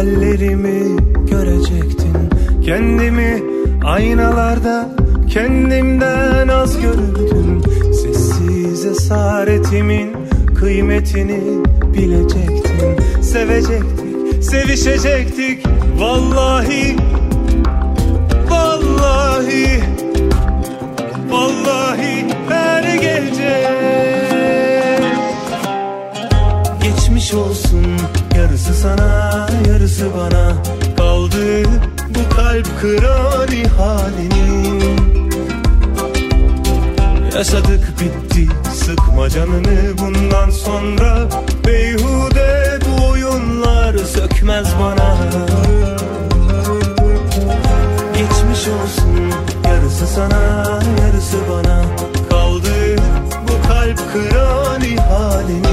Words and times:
hallerimi 0.00 0.96
görecektin. 1.30 2.14
Kendimi 2.64 3.42
aynalarda 3.84 4.88
kendimden 5.30 6.48
az 6.48 6.80
görürdüm 6.80 7.62
Sessiz 7.92 8.86
esaretimin 8.86 10.16
kıymetini 10.54 11.40
bilecektin 11.94 13.22
Sevecektik, 13.22 14.44
sevişecektik. 14.44 15.66
Vallahi, 15.98 16.96
vallahi 18.50 19.80
Vallahi 21.30 22.26
her 22.48 22.94
gece. 22.94 23.70
Geçmiş 26.82 27.34
olsun 27.34 27.86
yarısı 28.40 28.74
sana 28.74 29.48
yarısı 29.68 30.06
bana. 30.16 30.52
Kaldı 30.96 31.62
bu 32.08 32.36
kalp 32.36 32.80
kıran 32.80 33.48
halinin 33.78 35.00
Yaşadık 37.34 37.92
bitti 38.00 38.48
sıkma 38.74 39.28
canını. 39.28 39.98
Bundan 39.98 40.50
sonra 40.50 41.28
Beyhude 41.66 42.78
bu 42.86 43.06
oyunlar 43.10 43.96
sökmez 43.98 44.68
bana. 44.80 45.16
Geçmiş 48.12 48.68
olsun 48.68 49.32
yarısı 49.64 50.06
sana 50.06 50.64
yarısı 51.00 51.36
bana. 51.50 51.82
Kaldı 52.30 52.96
bu 53.48 53.68
kalp 53.68 54.12
kıran 54.12 54.80
halinin 54.80 55.69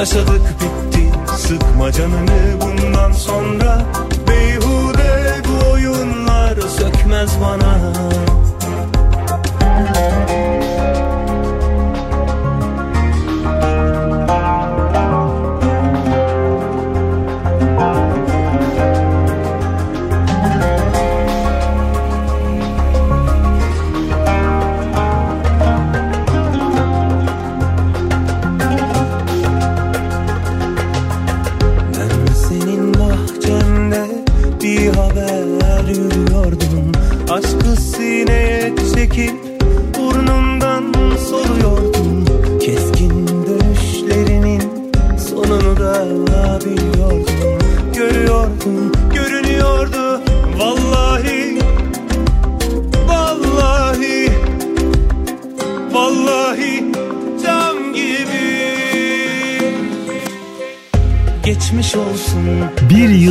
Yaşadık 0.00 0.40
bitti. 0.60 1.12
Sıkma 1.36 1.92
canını 1.92 2.60
bundan 2.60 3.12
sonra. 3.12 3.82
Beyhude 4.28 5.42
bu 5.48 5.70
oyunlar 5.72 6.56
sökmez 6.78 7.30
bana 7.40 7.92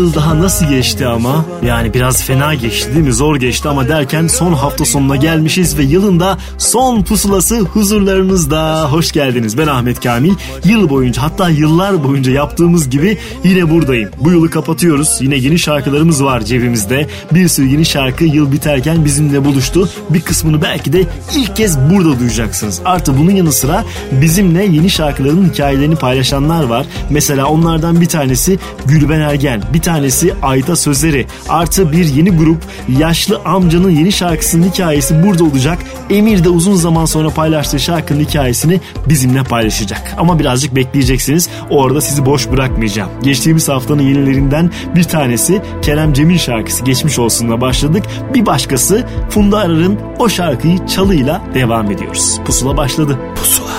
Bir 0.10 0.14
daha 0.30 0.40
nasıl 0.40 0.66
geçti 0.66 1.08
ama? 1.08 1.46
Yani 1.66 1.94
biraz 1.94 2.24
fena 2.24 2.54
geçti 2.54 2.94
değil 2.94 3.06
mi? 3.06 3.14
Zor 3.14 3.36
geçti 3.36 3.70
ama 3.70 3.90
derken 3.90 4.28
son 4.28 4.54
hafta 4.54 4.86
sonuna 4.86 5.16
gelmişiz 5.16 5.78
ve 5.78 5.84
yılın 5.84 6.20
da 6.20 6.38
son 6.58 7.04
pusulası 7.04 7.60
huzurlarınızda. 7.60 8.92
Hoş 8.92 9.12
geldiniz. 9.12 9.58
Ben 9.58 9.68
Ahmet 9.68 10.00
Kamil. 10.00 10.34
Yıl 10.66 10.90
boyunca 10.90 11.22
hatta 11.22 11.50
yıllar 11.50 12.04
boyunca 12.04 12.32
yaptığımız 12.32 12.90
gibi 12.90 13.18
yine 13.44 13.70
buradayım. 13.70 14.10
Bu 14.20 14.32
yılı 14.32 14.50
kapatıyoruz. 14.50 15.18
Yine 15.22 15.36
yeni 15.36 15.60
şarkılarımız 15.60 16.24
var 16.24 16.42
cebimizde. 16.42 17.08
Bir 17.32 17.48
sürü 17.48 17.68
yeni 17.68 17.86
şarkı 17.86 18.24
yıl 18.26 18.52
biterken 18.52 19.06
bizimle 19.06 19.46
buluştu. 19.46 19.90
Bir 20.10 20.22
kısmını 20.22 20.62
belki 20.62 20.94
de 20.94 21.04
ilk 21.36 21.56
kez 21.56 21.78
burada 21.80 22.20
duyacaksınız. 22.20 22.82
Artı 22.86 23.18
bunun 23.18 23.32
yanı 23.32 23.52
sıra 23.52 23.86
bizimle 24.12 24.66
yeni 24.66 24.90
şarkıların 24.90 25.50
hikayelerini 25.50 25.96
paylaşanlar 25.96 26.64
var. 26.64 26.86
Mesela 27.10 27.46
onlardan 27.46 28.02
bir 28.02 28.10
tanesi 28.10 28.60
Gülben 28.86 29.20
Ergen, 29.20 29.64
bir 29.74 29.82
tanesi 29.82 30.19
Ayta 30.42 30.76
Sözleri. 30.76 31.28
Artı 31.50 31.92
bir 31.92 32.06
yeni 32.06 32.30
grup 32.30 32.58
Yaşlı 33.00 33.42
Amcanın 33.46 33.90
yeni 33.90 34.12
şarkısının 34.12 34.70
hikayesi 34.70 35.24
burada 35.24 35.44
olacak. 35.44 35.80
Emir 36.10 36.44
de 36.44 36.50
uzun 36.50 36.76
zaman 36.76 37.06
sonra 37.06 37.30
paylaştığı 37.30 37.80
şarkının 37.80 38.20
hikayesini 38.20 38.82
bizimle 39.10 39.44
paylaşacak. 39.44 40.14
Ama 40.18 40.40
birazcık 40.40 40.76
bekleyeceksiniz. 40.76 41.50
Orada 41.70 42.02
sizi 42.02 42.26
boş 42.26 42.52
bırakmayacağım. 42.52 43.10
Geçtiğimiz 43.24 43.70
haftanın 43.70 44.02
yenilerinden 44.02 44.72
bir 44.96 45.04
tanesi 45.04 45.62
Kerem 45.82 46.14
Cemil 46.14 46.38
şarkısı 46.38 46.84
Geçmiş 46.84 47.20
Olsun'la 47.20 47.62
başladık. 47.62 48.04
Bir 48.34 48.46
başkası 48.46 49.06
Funda 49.30 49.58
Arar'ın 49.58 50.00
o 50.20 50.30
şarkıyı 50.30 50.88
çalıyla 50.88 51.42
devam 51.54 51.92
ediyoruz. 51.92 52.40
Pusula 52.46 52.78
başladı. 52.78 53.18
Pusula. 53.36 53.70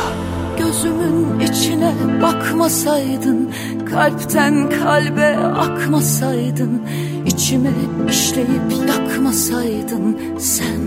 Gözümün 0.59 1.41
içine 1.41 1.93
bakmasaydın 2.23 3.51
Kalpten 3.91 4.71
kalbe 4.71 5.37
akmasaydın 5.37 6.83
içime 7.27 7.71
işleyip 8.09 8.89
yakmasaydın 8.89 10.19
sen. 10.39 10.81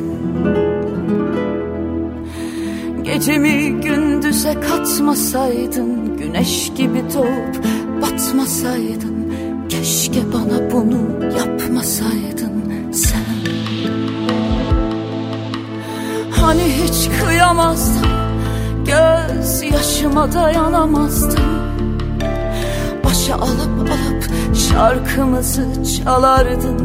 Gecemi 3.04 3.82
gündüze 3.82 4.54
katmasaydın 4.54 6.18
Güneş 6.18 6.72
gibi 6.76 7.04
doğup 7.14 7.66
batmasaydın 8.02 9.34
Keşke 9.70 10.34
bana 10.34 10.72
bunu 10.72 11.26
yapmasaydın 11.38 12.64
sen. 12.92 13.24
Hani 16.32 16.64
hiç 16.64 17.10
kıyamazdım 17.20 18.10
Göz 18.86 19.62
yaşıma 19.62 20.34
dayanamazdım 20.34 21.63
Başa 23.14 23.36
alıp 23.36 23.90
alıp 23.92 24.56
şarkımızı 24.56 25.68
çalardın. 25.98 26.80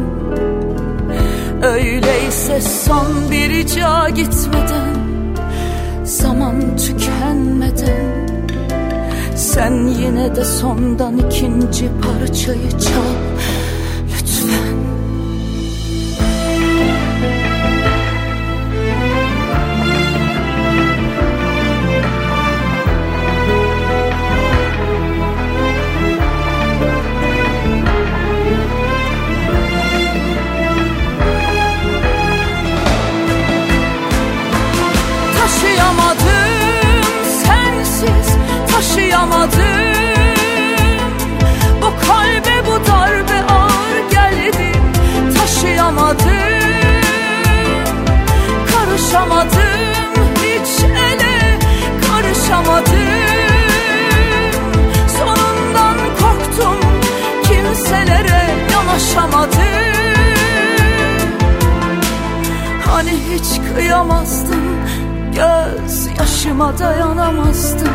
Öyleyse 1.63 2.61
son 2.61 3.31
bir 3.31 3.49
rica 3.49 4.09
gitmeden 4.09 4.95
Zaman 6.03 6.77
tükenmeden 6.77 8.29
Sen 9.35 9.87
yine 9.87 10.35
de 10.35 10.45
sondan 10.45 11.17
ikinci 11.17 11.89
parçayı 12.01 12.69
çal 12.71 13.28
dayanamadım 39.19 39.59
Bu 41.81 42.07
kalbe 42.07 42.67
bu 42.67 42.87
darbe 42.87 43.43
ağır 43.53 44.11
geldi 44.11 44.71
Taşıyamadım. 45.37 46.29
Karışamadım 48.71 50.13
hiç 50.35 50.83
ele 50.83 51.59
Karışamadım. 52.07 52.99
Sonundan 55.17 55.97
korktum 56.19 56.79
kimselere 57.43 58.55
yanaşamadım. 58.73 59.59
Hani 62.85 63.11
hiç 63.11 63.75
kıyamazdım 63.75 64.79
Göz 65.35 66.07
yaşıma 66.19 66.79
dayanamazdım. 66.79 67.89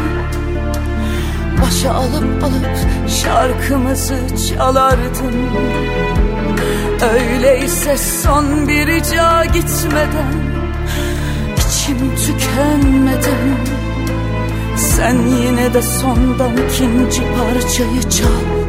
Başa 1.67 1.95
alıp 1.95 2.45
alıp 2.45 2.77
şarkımızı 3.09 4.19
çalardım 4.49 5.35
Öyleyse 7.15 7.99
son 7.99 8.69
bir 8.69 8.87
rica 8.87 9.45
gitmeden 9.45 10.35
içim 11.57 12.17
tükenmeden 12.17 13.57
Sen 14.77 15.17
yine 15.27 15.75
de 15.75 15.83
sondan 15.83 16.53
ikinci 16.57 17.21
parçayı 17.21 18.03
çal 18.03 18.64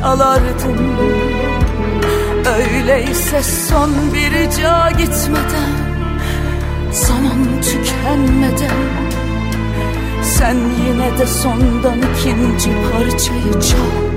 çalardım. 0.00 0.98
Öyleyse 2.58 3.42
son 3.42 3.90
bir 4.14 4.30
rica 4.30 4.90
gitmeden 4.90 5.72
Zaman 6.92 7.46
tükenmeden 7.62 8.76
Sen 10.22 10.56
yine 10.86 11.18
de 11.18 11.26
sondan 11.26 11.98
ikinci 11.98 12.70
parçayı 12.92 13.52
çal 13.52 14.10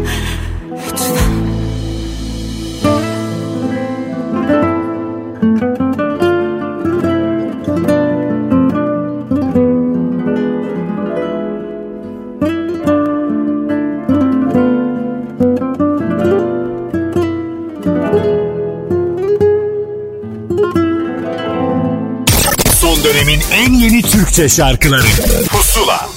Türkçe 24.33 24.55
şarkıları. 24.55 25.03
Pusula. 25.51 26.09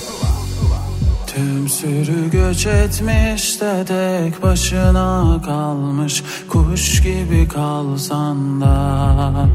Tüm 1.26 1.68
sürü 1.68 2.30
göç 2.30 2.66
etmiş 2.66 3.60
de 3.60 3.84
tek 3.84 4.42
başına 4.42 5.42
kalmış. 5.46 6.22
Kuş 6.48 7.02
gibi 7.02 7.48
kalsan 7.48 8.60
da 8.60 9.48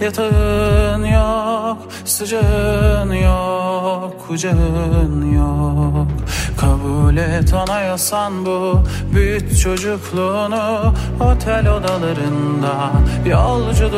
Yatağın 0.00 1.04
yok, 1.04 1.78
sıcağın 2.04 3.12
yok, 3.12 4.14
kucağın 4.28 5.32
yok. 5.32 6.08
Kabul 6.60 7.16
et 7.16 7.54
anayasan 7.54 8.46
bu 8.46 8.84
Büyüt 9.14 9.58
çocukluğunu. 9.60 10.94
Otel 11.20 11.68
odalarında 11.68 12.92
Yolcu 13.26 13.92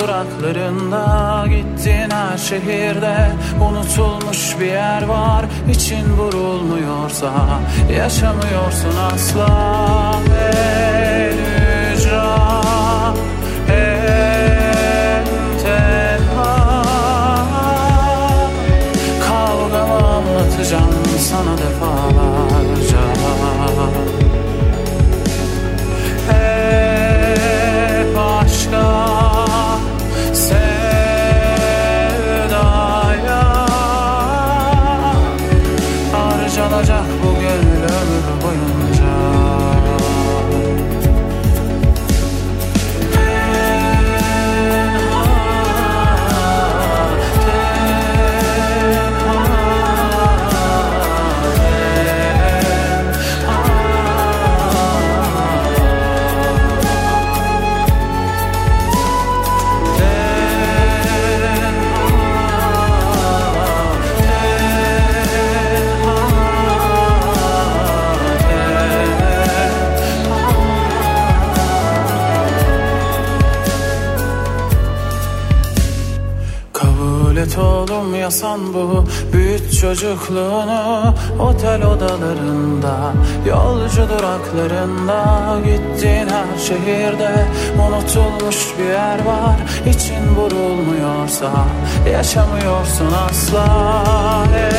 duraklarında 0.44 1.46
Gittin 1.46 2.10
her 2.10 2.38
şehirde. 2.38 3.30
Unutulmuş 3.68 4.60
bir 4.60 4.66
yer 4.66 5.02
var. 5.02 5.44
İçin 5.70 6.16
vurulmuyorsa 6.16 7.32
Yaşamıyorsun 7.96 8.96
asla. 9.12 10.14
El 10.52 11.38
ücra 11.92 12.62
El 13.68 15.24
tenha 15.62 16.84
Kavgamı 19.28 19.94
anlatacağım 19.94 21.04
sana 21.18 21.58
defalarca 21.58 23.04
yasan 78.24 78.74
bu 78.74 79.04
Büyüt 79.32 79.80
çocukluğunu 79.80 81.14
otel 81.40 81.82
odalarında 81.86 83.12
Yolcu 83.46 84.08
duraklarında. 84.08 85.20
Gittiğin 85.64 86.28
her 86.28 86.58
şehirde 86.58 87.46
Unutulmuş 87.86 88.56
bir 88.78 88.84
yer 88.84 89.24
var. 89.24 89.56
İçin 89.86 90.36
vurulmuyorsa 90.36 91.50
Yaşamıyorsun 92.12 93.12
asla. 93.28 93.66
El 94.56 94.73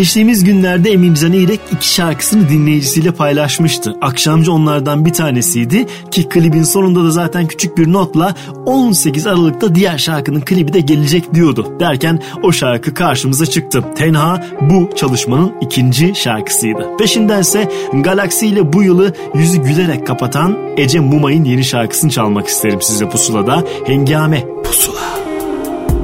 Geçtiğimiz 0.00 0.44
günlerde 0.44 0.90
Emin 0.90 1.14
İrek 1.14 1.60
iki 1.72 1.88
şarkısını 1.94 2.48
dinleyicisiyle 2.48 3.10
paylaşmıştı. 3.10 3.96
Akşamcı 4.00 4.52
onlardan 4.52 5.04
bir 5.04 5.12
tanesiydi 5.12 5.86
ki 6.10 6.28
klibin 6.28 6.62
sonunda 6.62 7.04
da 7.04 7.10
zaten 7.10 7.46
küçük 7.46 7.78
bir 7.78 7.92
notla 7.92 8.34
18 8.66 9.26
Aralık'ta 9.26 9.74
diğer 9.74 9.98
şarkının 9.98 10.40
klibi 10.40 10.72
de 10.72 10.80
gelecek 10.80 11.34
diyordu. 11.34 11.66
Derken 11.80 12.22
o 12.42 12.52
şarkı 12.52 12.94
karşımıza 12.94 13.46
çıktı. 13.46 13.84
Tenha 13.96 14.44
bu 14.60 14.90
çalışmanın 14.96 15.52
ikinci 15.60 16.14
şarkısıydı. 16.14 16.96
Peşindense 16.98 17.68
Galaxy 17.92 18.46
ile 18.46 18.72
bu 18.72 18.82
yılı 18.82 19.14
yüzü 19.34 19.62
gülerek 19.62 20.06
kapatan 20.06 20.58
Ece 20.76 21.00
Mumay'ın 21.00 21.44
yeni 21.44 21.64
şarkısını 21.64 22.10
çalmak 22.10 22.46
isterim 22.46 22.82
size 22.82 23.08
Pusula'da. 23.08 23.64
Hengame 23.86 24.44
Pusula. 24.64 25.10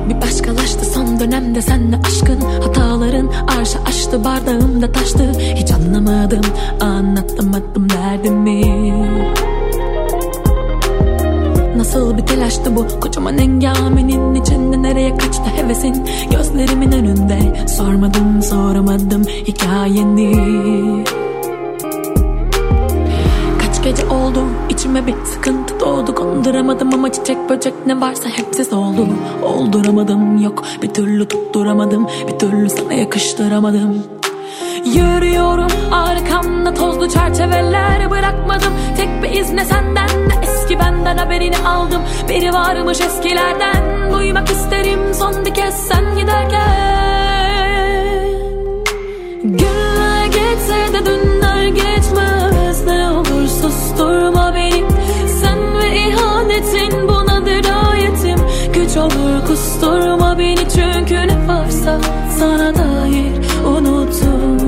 Bir 0.08 0.20
başkalaştı 0.20 0.84
dönemde 1.20 1.62
senle 1.62 1.96
aşkın 2.06 2.40
Hataların 2.40 3.30
arşa 3.58 3.78
açtı 3.86 4.24
bardağımda 4.24 4.92
taştı. 4.92 5.32
Hiç 5.54 5.70
anlamadım 5.72 6.44
anlatamadım 6.80 7.90
derdimi. 7.90 8.62
Nasıl 11.76 12.16
bir 12.16 12.26
telaştı 12.26 12.76
bu 12.76 13.00
kocaman 13.00 13.38
engamenin 13.38 14.34
içinde 14.34 14.82
Nereye 14.82 15.16
kaçtı 15.16 15.44
hevesin? 15.56 16.06
Gözlerimin 16.30 16.92
önünde 16.92 17.66
Sormadım 17.68 18.42
soramadım 18.42 19.24
hikayeni 19.24 20.36
içime 24.96 25.06
bir 25.06 25.24
sıkıntı 25.24 25.80
doğdu 25.80 26.14
Konduramadım 26.14 26.94
ama 26.94 27.12
çiçek 27.12 27.50
böcek 27.50 27.74
ne 27.86 28.00
varsa 28.00 28.28
hepsi 28.28 28.64
soldu. 28.64 29.06
Olduramadım 29.42 30.42
yok 30.42 30.64
bir 30.82 30.94
türlü 30.94 31.28
tutturamadım 31.28 32.06
Bir 32.28 32.38
türlü 32.38 32.70
sana 32.70 32.92
yakıştıramadım. 32.92 34.02
Yürüyorum 34.84 35.70
arkamda 35.92 36.74
tozlu 36.74 37.08
çerçeveler 37.08 38.10
bırakmadım. 38.10 38.72
Tek 38.96 39.22
bir 39.22 39.40
izne 39.40 39.64
senden 39.64 40.08
de 40.08 40.34
eski 40.42 40.78
benden 40.78 41.16
haberini 41.16 41.58
aldım. 41.58 42.02
Biri 42.28 42.52
varmış 42.52 43.00
eskilerden 43.00 44.12
duymak 44.12 44.48
isterim 44.48 45.00
son 45.14 45.44
bir 45.44 45.54
kez 45.54 45.74
sen 45.74 46.16
giderken. 46.16 46.96
Günler 49.42 49.85
sana 62.38 62.74
dair 62.74 63.32
unuttum. 63.66 64.58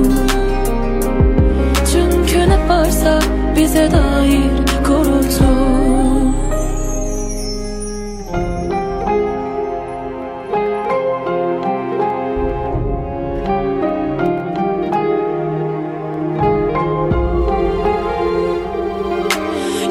Çünkü 1.91 2.49
ne 2.49 2.69
varsa 2.69 3.19
bize 3.55 3.91
dair 3.91 4.51
kuruttum. 4.83 6.35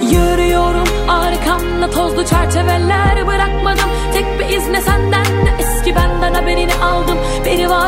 Yürüyorum 0.03 0.89
arkamda 1.09 1.91
tozlu 1.91 2.25
çerçeveler 2.25 3.27
bırakmadım. 3.27 3.91
Tek 4.13 4.25
bir 4.41 4.57
izne 4.57 4.81
senden 4.81 5.18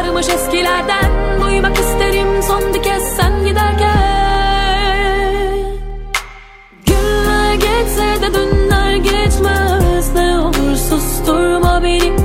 varmış 0.00 0.28
eskilerden. 0.28 1.10
Duymak 1.40 1.78
isterim 1.78 2.42
son 2.42 2.74
bir 2.74 2.82
kez 2.82 3.02
sen 3.02 3.44
giderken. 3.44 3.90
Günler 6.86 7.54
geçse 7.54 8.22
de 8.22 8.34
dünler 8.34 8.96
geçmez. 8.96 10.14
Ne 10.14 10.38
olur 10.38 10.76
susturma 10.90 11.82
beni. 11.82 12.16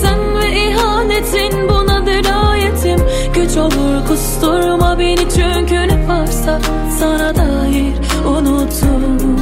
Sen 0.00 0.36
ve 0.36 0.68
ihanetin 0.68 1.68
bunadır 1.68 2.26
ayetim 2.50 3.06
Güç 3.34 3.56
olur 3.56 4.06
kusturma 4.08 4.98
beni. 4.98 5.28
Çünkü 5.28 5.74
ne 5.74 6.08
varsa 6.08 6.60
sana 6.98 7.36
dair 7.36 7.92
unuttum 8.26 9.40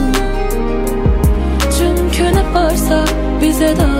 Çünkü 1.78 2.24
ne 2.24 2.54
varsa 2.54 3.04
bize 3.42 3.76
dair 3.76 3.99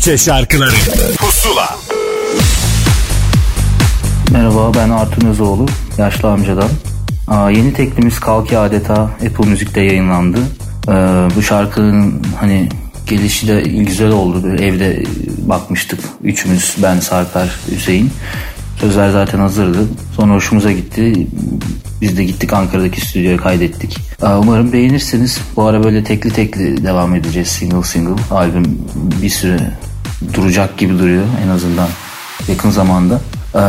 Türkçe 0.00 0.24
şarkıları 0.24 0.70
Pusula 1.18 1.76
Merhaba 4.32 4.74
ben 4.74 4.90
Artun 4.90 5.28
Özoğlu, 5.28 5.66
Yaşlı 5.98 6.30
Amcadan. 6.30 6.68
Aa, 7.28 7.50
yeni 7.50 7.72
teklimiz 7.72 8.20
Kalki 8.20 8.58
Adeta 8.58 9.02
Apple 9.02 9.46
Müzik'te 9.50 9.80
yayınlandı. 9.80 10.38
Ee, 10.88 10.92
bu 11.36 11.42
şarkının 11.42 12.22
hani 12.40 12.68
gelişi 13.06 13.48
de 13.48 13.60
güzel 13.60 14.10
oldu. 14.10 14.56
Evde 14.56 15.02
bakmıştık. 15.38 16.00
Üçümüz, 16.22 16.76
ben, 16.82 17.00
Sarper, 17.00 17.50
Hüseyin. 17.70 18.10
Sözler 18.80 19.10
zaten 19.10 19.38
hazırdı. 19.38 19.78
Sonra 20.16 20.34
hoşumuza 20.34 20.72
gitti. 20.72 21.26
Biz 22.00 22.16
de 22.16 22.24
gittik 22.24 22.52
Ankara'daki 22.52 23.00
stüdyoya 23.00 23.36
kaydettik. 23.36 23.96
Umarım 24.22 24.72
beğenirsiniz. 24.72 25.38
Bu 25.56 25.62
ara 25.62 25.84
böyle 25.84 26.04
tekli 26.04 26.30
tekli 26.30 26.84
devam 26.84 27.14
edeceğiz 27.14 27.48
single 27.48 27.82
single. 27.82 28.22
Albüm 28.30 28.78
bir 29.22 29.30
süre 29.30 29.70
duracak 30.40 30.78
gibi 30.78 30.98
duruyor 30.98 31.24
en 31.44 31.48
azından 31.48 31.88
yakın 32.48 32.70
zamanda. 32.70 33.20
Ee, 33.54 33.60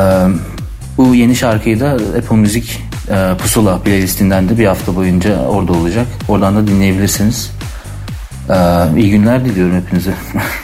bu 0.97 1.15
yeni 1.15 1.35
şarkıyı 1.35 1.79
da 1.79 1.89
Apple 1.91 2.35
Müzik 2.35 2.81
e, 3.09 3.37
Pusula 3.37 3.79
playlistinden 3.79 4.49
de 4.49 4.57
bir 4.57 4.65
hafta 4.65 4.95
boyunca 4.95 5.39
orada 5.39 5.71
olacak. 5.71 6.07
Oradan 6.27 6.55
da 6.55 6.67
dinleyebilirsiniz. 6.67 7.51
Ee, 8.49 8.53
iyi 8.97 9.11
günler 9.11 9.45
diliyorum 9.45 9.75
hepinize. 9.75 10.13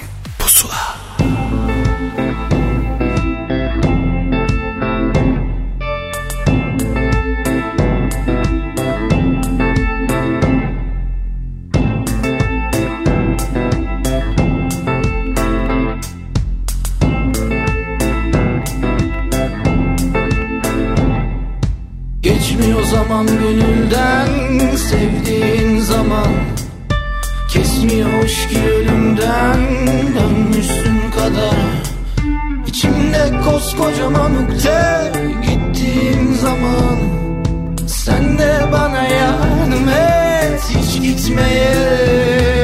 zaman 22.92 23.28
gönülden 23.28 24.76
sevdiğin 24.76 25.80
zaman. 25.80 26.34
Kesmiyor 27.50 28.28
ki 28.28 28.60
ölümden 28.64 29.60
dönmüşsün 30.16 31.12
kadar. 31.12 31.56
İçimde 32.68 33.32
koskocaman 33.46 34.32
ukde 34.36 35.12
gittiğin 35.42 36.34
zaman. 36.34 36.98
Sen 37.88 38.38
de 38.38 38.60
bana 38.72 39.04
yardım 39.04 39.90
et 39.90 40.62
hiç 40.70 41.02
gitmeyerek 41.02 42.57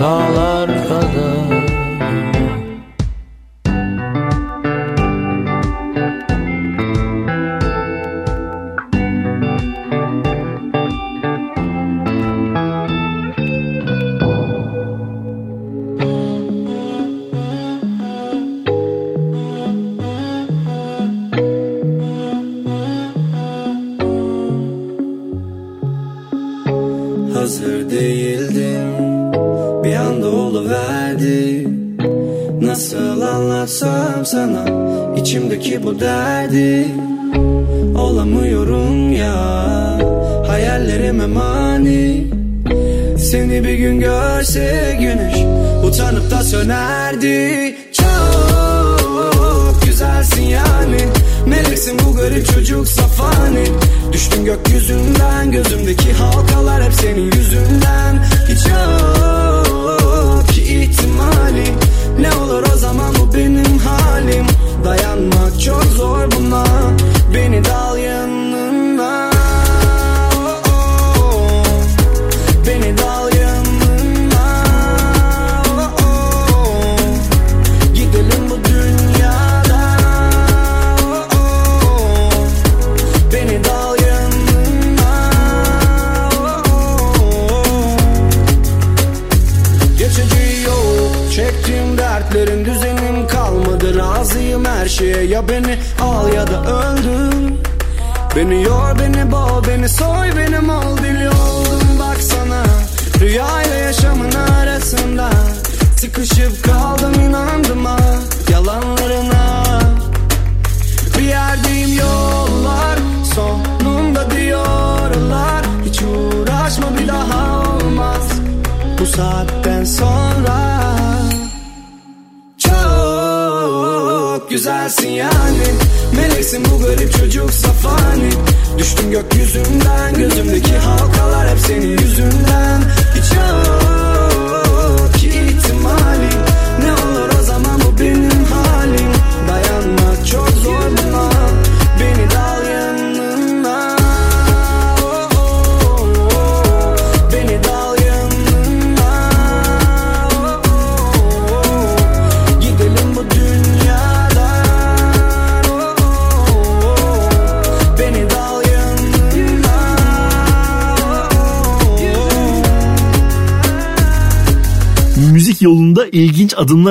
la 0.00 0.30
la 0.36 0.59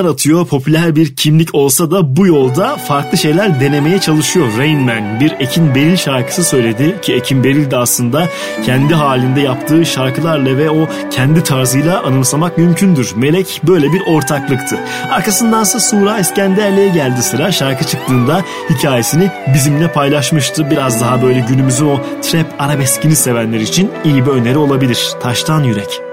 adımlar 0.00 0.12
atıyor. 0.12 0.46
Popüler 0.46 0.96
bir 0.96 1.16
kimlik 1.16 1.54
olsa 1.54 1.90
da 1.90 2.16
bu 2.16 2.26
yolda 2.26 2.76
farklı 2.76 3.18
şeyler 3.18 3.60
denemeye 3.60 4.00
çalışıyor. 4.00 4.46
Rain 4.58 4.78
Man 4.78 5.20
bir 5.20 5.32
Ekin 5.32 5.74
Beril 5.74 5.96
şarkısı 5.96 6.44
söyledi 6.44 7.00
ki 7.02 7.14
Ekin 7.14 7.44
Beril 7.44 7.70
de 7.70 7.76
aslında 7.76 8.28
kendi 8.66 8.94
halinde 8.94 9.40
yaptığı 9.40 9.86
şarkılarla 9.86 10.56
ve 10.56 10.70
o 10.70 10.88
kendi 11.10 11.42
tarzıyla 11.42 12.02
anımsamak 12.02 12.58
mümkündür. 12.58 13.12
Melek 13.16 13.60
böyle 13.66 13.92
bir 13.92 14.00
ortaklıktı. 14.06 14.78
Arkasındansa 15.10 15.80
Sura 15.80 16.18
İskenderli'ye 16.18 16.88
geldi 16.88 17.22
sıra. 17.22 17.52
Şarkı 17.52 17.84
çıktığında 17.84 18.42
hikayesini 18.70 19.30
bizimle 19.54 19.92
paylaşmıştı. 19.92 20.70
Biraz 20.70 21.00
daha 21.00 21.22
böyle 21.22 21.40
günümüzün 21.40 21.86
o 21.86 22.00
trap 22.22 22.46
arabeskini 22.58 23.16
sevenler 23.16 23.60
için 23.60 23.90
iyi 24.04 24.26
bir 24.26 24.30
öneri 24.30 24.58
olabilir. 24.58 25.08
Taştan 25.22 25.62
Yürek. 25.62 26.09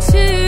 to 0.00 0.39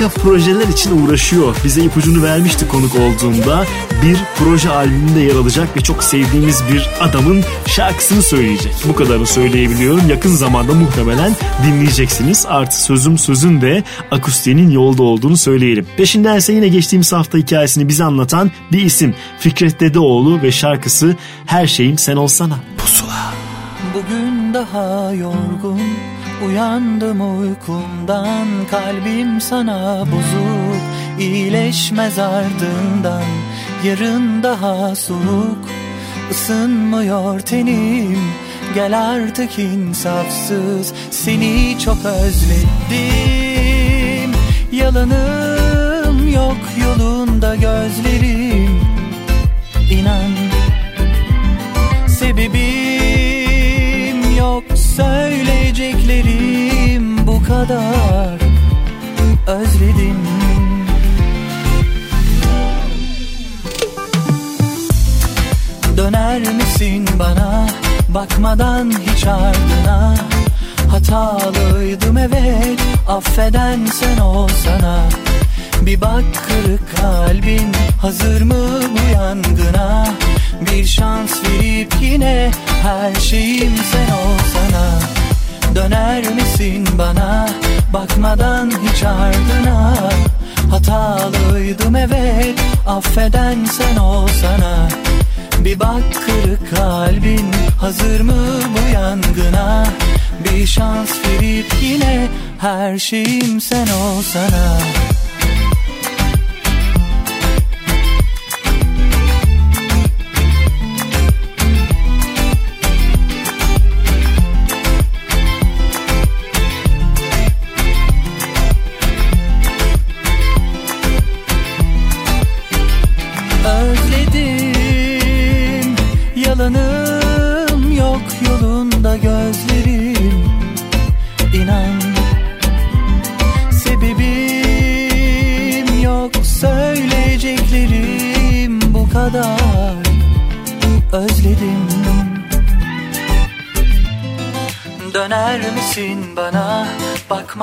başka 0.00 0.22
projeler 0.22 0.68
için 0.68 1.06
uğraşıyor. 1.06 1.56
Bize 1.64 1.84
ipucunu 1.84 2.22
vermişti 2.22 2.68
konuk 2.68 2.92
olduğunda. 2.94 3.64
Bir 4.02 4.18
proje 4.36 4.70
albümünde 4.70 5.20
yer 5.20 5.34
alacak 5.34 5.76
ve 5.76 5.80
çok 5.80 6.04
sevdiğimiz 6.04 6.62
bir 6.72 6.88
adamın 7.00 7.44
şarkısını 7.66 8.22
söyleyecek. 8.22 8.74
Bu 8.88 8.94
kadarını 8.94 9.26
söyleyebiliyorum. 9.26 10.08
Yakın 10.08 10.30
zamanda 10.30 10.74
muhtemelen 10.74 11.32
dinleyeceksiniz. 11.66 12.46
Artı 12.48 12.82
sözüm 12.82 13.18
sözün 13.18 13.60
de 13.60 13.84
akustiğinin 14.10 14.70
yolda 14.70 15.02
olduğunu 15.02 15.36
söyleyelim. 15.36 15.86
Peşindense 15.96 16.52
yine 16.52 16.68
geçtiğimiz 16.68 17.12
hafta 17.12 17.38
hikayesini 17.38 17.88
bize 17.88 18.04
anlatan 18.04 18.50
bir 18.72 18.82
isim. 18.82 19.14
Fikret 19.38 19.80
Dedeoğlu 19.80 20.42
ve 20.42 20.52
şarkısı 20.52 21.16
Her 21.46 21.66
Şeyim 21.66 21.98
Sen 21.98 22.16
Olsana. 22.16 22.58
Pusula. 22.78 23.32
Bugün 23.94 24.54
daha 24.54 25.14
yorgun 25.14 25.80
Uyandım 26.46 27.40
uykumdan 27.40 28.46
Kalbim 28.70 29.40
sana 29.40 30.00
bozuk. 30.00 30.80
İyileşmez 31.18 32.18
ardından 32.18 33.24
Yarın 33.84 34.42
daha 34.42 34.94
soğuk. 34.94 35.68
Isınmıyor 36.30 37.40
tenim 37.40 38.18
Gel 38.74 39.10
artık 39.10 39.58
insafsız. 39.58 40.92
Seni 41.10 41.78
çok 41.84 41.98
özledim. 42.04 42.70
Yalanım 44.72 46.32
yok 46.34 46.60
yolunda 46.82 47.54
gözlerim. 47.54 48.80
İnan 49.90 50.30
Sebebim 52.08 52.52
yok 52.52 52.79
söyleyeceklerim 55.00 57.26
bu 57.26 57.42
kadar. 57.42 58.40
Özledim. 59.46 60.16
Döner 65.96 66.40
misin 66.40 67.08
bana? 67.18 67.66
Bakmadan 68.08 68.92
hiç 69.06 69.26
ardına. 69.26 70.14
Hatalıydım 70.90 72.18
evet 72.18 72.80
affeden 73.08 73.86
sen 73.86 74.18
olsana. 74.18 75.00
Bir 75.82 76.00
bak 76.00 76.24
kırık 76.48 76.96
kalbin 76.96 77.72
hazır 78.02 78.42
mı 78.42 78.80
bu 78.92 79.12
yangına 79.14 80.06
Bir 80.60 80.84
şans 80.84 81.44
verip 81.44 81.94
yine 82.00 82.50
her 82.82 83.14
şeyim 83.14 83.72
sen 83.92 84.14
olsana. 84.14 85.00
Döner 85.74 86.34
misin 86.34 86.88
bana? 86.98 87.48
Bakmadan 87.92 88.70
hiç 88.70 89.02
ardına. 89.02 89.94
Hatalıydım 90.70 91.96
evet 91.96 92.60
affeden 92.86 93.64
sen 93.64 93.96
olsana. 93.96 94.88
Bir 95.64 95.80
bak 95.80 96.02
kırık 96.26 96.76
kalbin 96.76 97.52
hazır 97.80 98.20
mı 98.20 98.60
bu 98.74 98.94
yangına? 98.94 99.86
Bir 100.44 100.66
şans 100.66 101.10
verip 101.26 101.66
yine 101.82 102.28
her 102.58 102.98
şeyim 102.98 103.60
sen 103.60 103.86
olsana 103.88 104.78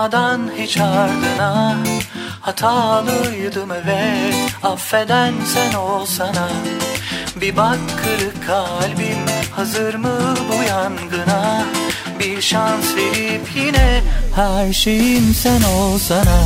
bakmadan 0.07 0.41
hiç 0.57 0.77
ardına 0.77 1.75
Hatalıydım 2.41 3.71
evet. 3.71 4.35
Affeden 4.63 5.33
sen 5.45 5.73
olsana. 5.73 6.47
Bir 7.41 7.57
bak 7.57 7.77
kırık 8.03 8.47
kalbim 8.47 9.25
hazır 9.55 9.95
mı 9.95 10.35
bu 10.49 10.63
yangına? 10.63 11.63
Bir 12.19 12.41
şans 12.41 12.95
verip 12.95 13.41
yine 13.55 14.01
her 14.35 14.73
şeyim 14.73 15.33
sen 15.33 15.61
olsana. 15.61 16.39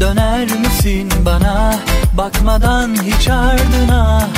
Döner 0.00 0.56
misin 0.56 1.12
bana? 1.24 1.74
Bakmadan 2.16 2.94
hiç 2.94 3.28
ardına 3.28 4.28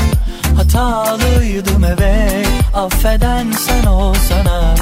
Hatalıydım 0.57 1.85
evet. 1.85 2.49
Affeden 2.75 3.53
sen 3.53 3.87
olsana 3.87 4.75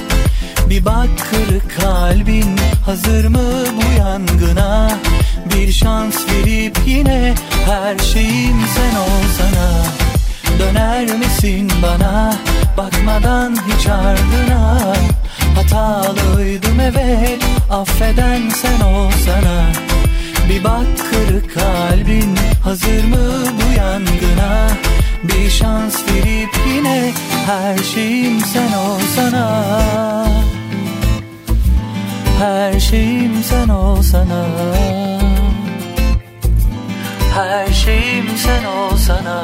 Bir 0.71 0.85
bak 0.85 1.09
kırık 1.31 1.81
kalbin 1.81 2.57
hazır 2.85 3.29
mı 3.29 3.39
bu 3.77 3.99
yangına? 3.99 4.91
Bir 5.55 5.73
şans 5.73 6.17
verip 6.29 6.79
yine 6.87 7.35
her 7.67 7.99
şeyim 7.99 8.57
sen 8.75 8.97
olsana. 8.97 9.85
Döner 10.59 11.17
misin 11.17 11.71
bana? 11.83 12.35
Bakmadan 12.77 13.57
hiç 13.69 13.87
ardına. 13.87 14.95
Hatalıydım 15.57 16.81
evet 16.81 17.43
affeden 17.71 18.49
sen 18.49 18.81
olsana. 18.81 19.73
Bir 20.49 20.65
bak 20.65 20.87
kırık 21.11 21.55
kalbin 21.55 22.37
hazır 22.65 23.05
mı 23.05 23.45
bu 23.57 23.79
yangına? 23.79 24.69
Bir 25.23 25.51
şans 25.51 25.97
verip 26.09 26.51
yine 26.75 27.13
her 27.47 27.79
şeyim 27.79 28.41
sen 28.41 28.73
olsana 28.73 30.48
Her 32.39 32.81
şeyim 32.81 33.43
sen 33.43 33.69
olsana. 33.69 34.47
Her 37.35 37.73
şeyim 37.73 38.27
sen 38.37 38.65
olsana. 38.65 39.43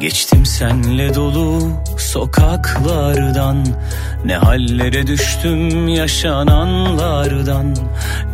Geçtim 0.00 0.46
senle 0.46 1.14
dolu 1.14 1.85
sokaklardan 2.06 3.66
Ne 4.24 4.36
hallere 4.36 5.06
düştüm 5.06 5.88
yaşananlardan. 5.88 7.76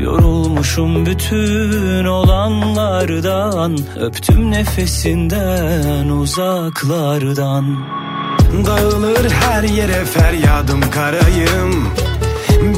Yorulmuşum 0.00 1.06
bütün 1.06 2.04
olanlardan 2.04 3.78
Öptüm 4.00 4.50
nefesinden 4.50 6.08
uzaklardan. 6.08 7.85
Dağılır 8.66 9.30
her 9.30 9.62
yere 9.62 10.04
feryadım 10.04 10.80
karayım. 10.90 11.88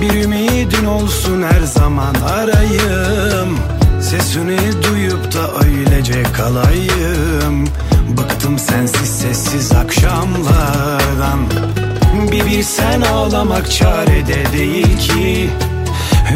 Bir 0.00 0.24
ümidin 0.24 0.84
olsun 0.84 1.42
her 1.42 1.60
zaman 1.60 2.14
arayım. 2.14 3.58
Sesini 4.00 4.58
duyup 4.82 5.34
da 5.34 5.66
öylece 5.66 6.22
kalayım 6.22 7.68
Bıktım 8.16 8.58
sensiz 8.58 9.08
sessiz 9.08 9.72
akşamlardan. 9.72 11.40
Bir 12.32 12.46
bilsen 12.46 13.00
ağlamak 13.00 13.70
çarede 13.70 14.52
değil 14.52 14.98
ki. 14.98 15.50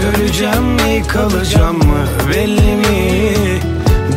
Öleceğim 0.09 0.65
mi 0.65 1.03
kalacağım 1.09 1.79
mı 1.79 2.07
belli 2.31 2.77
mi? 2.77 3.35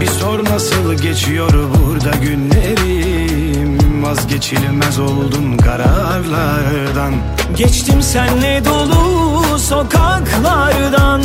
Bir 0.01 0.07
sor 0.07 0.43
nasıl 0.43 0.93
geçiyor 0.93 1.51
burada 1.53 2.17
günlerim. 2.17 4.03
Vazgeçilmez 4.03 4.99
oldum 4.99 5.57
kararlardan. 5.57 7.13
Geçtim 7.57 8.01
senle 8.01 8.61
dolu 8.65 9.59
sokaklardan. 9.59 11.21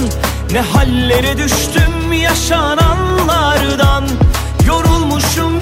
Ne 0.53 0.61
hallere 0.61 1.39
düştüm 1.39 2.13
yaşananlardan. 2.23 4.05
Yorulmuşum 4.67 5.61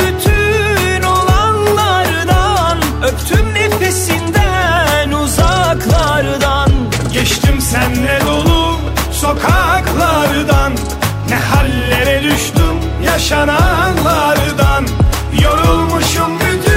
Öptüm 3.14 3.54
nefesinden 3.54 5.12
uzaklardan. 5.12 6.70
Geçtim 7.12 7.60
senle 7.60 8.20
dolu 8.26 8.78
sokaklardan. 9.12 10.72
Ne 11.28 11.36
hallere 11.36 12.22
düştüm 12.22 12.76
yaşananlardan. 13.04 14.86
Yorulmuşum 15.42 16.38
bütün 16.40 16.73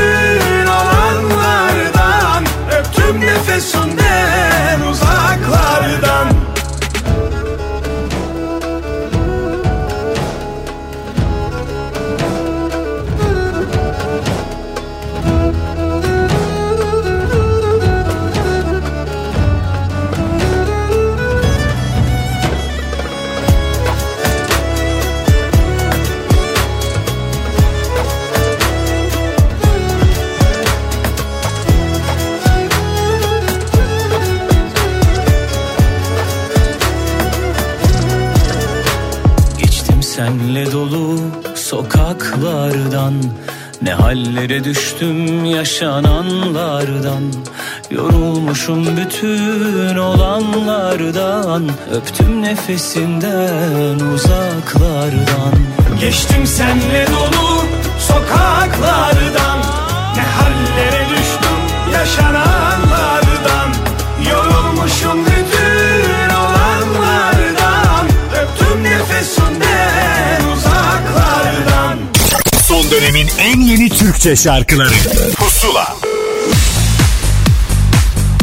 yaşananlardan 45.82 47.24
Yorulmuşum 47.92 48.98
bütün 48.98 49.98
olanlardan 49.98 51.70
Öptüm 51.92 52.42
nefesinden 52.42 54.00
uzaklardan. 54.14 55.54
Geçtim 56.00 56.48
senle 56.48 57.08
dolu 57.08 57.64
sokaklardan 58.00 59.60
Ne 60.16 60.24
hallere 60.24 61.06
düştüm 61.10 61.94
yaşananlardan. 61.94 63.70
Yorulmuşum 64.30 65.26
bütün 65.26 65.97
Son 72.88 72.98
dönemin 72.98 73.28
en 73.40 73.62
yeni 73.62 73.90
Türkçe 73.90 74.36
şarkıları 74.36 74.94
Pusula 75.36 75.96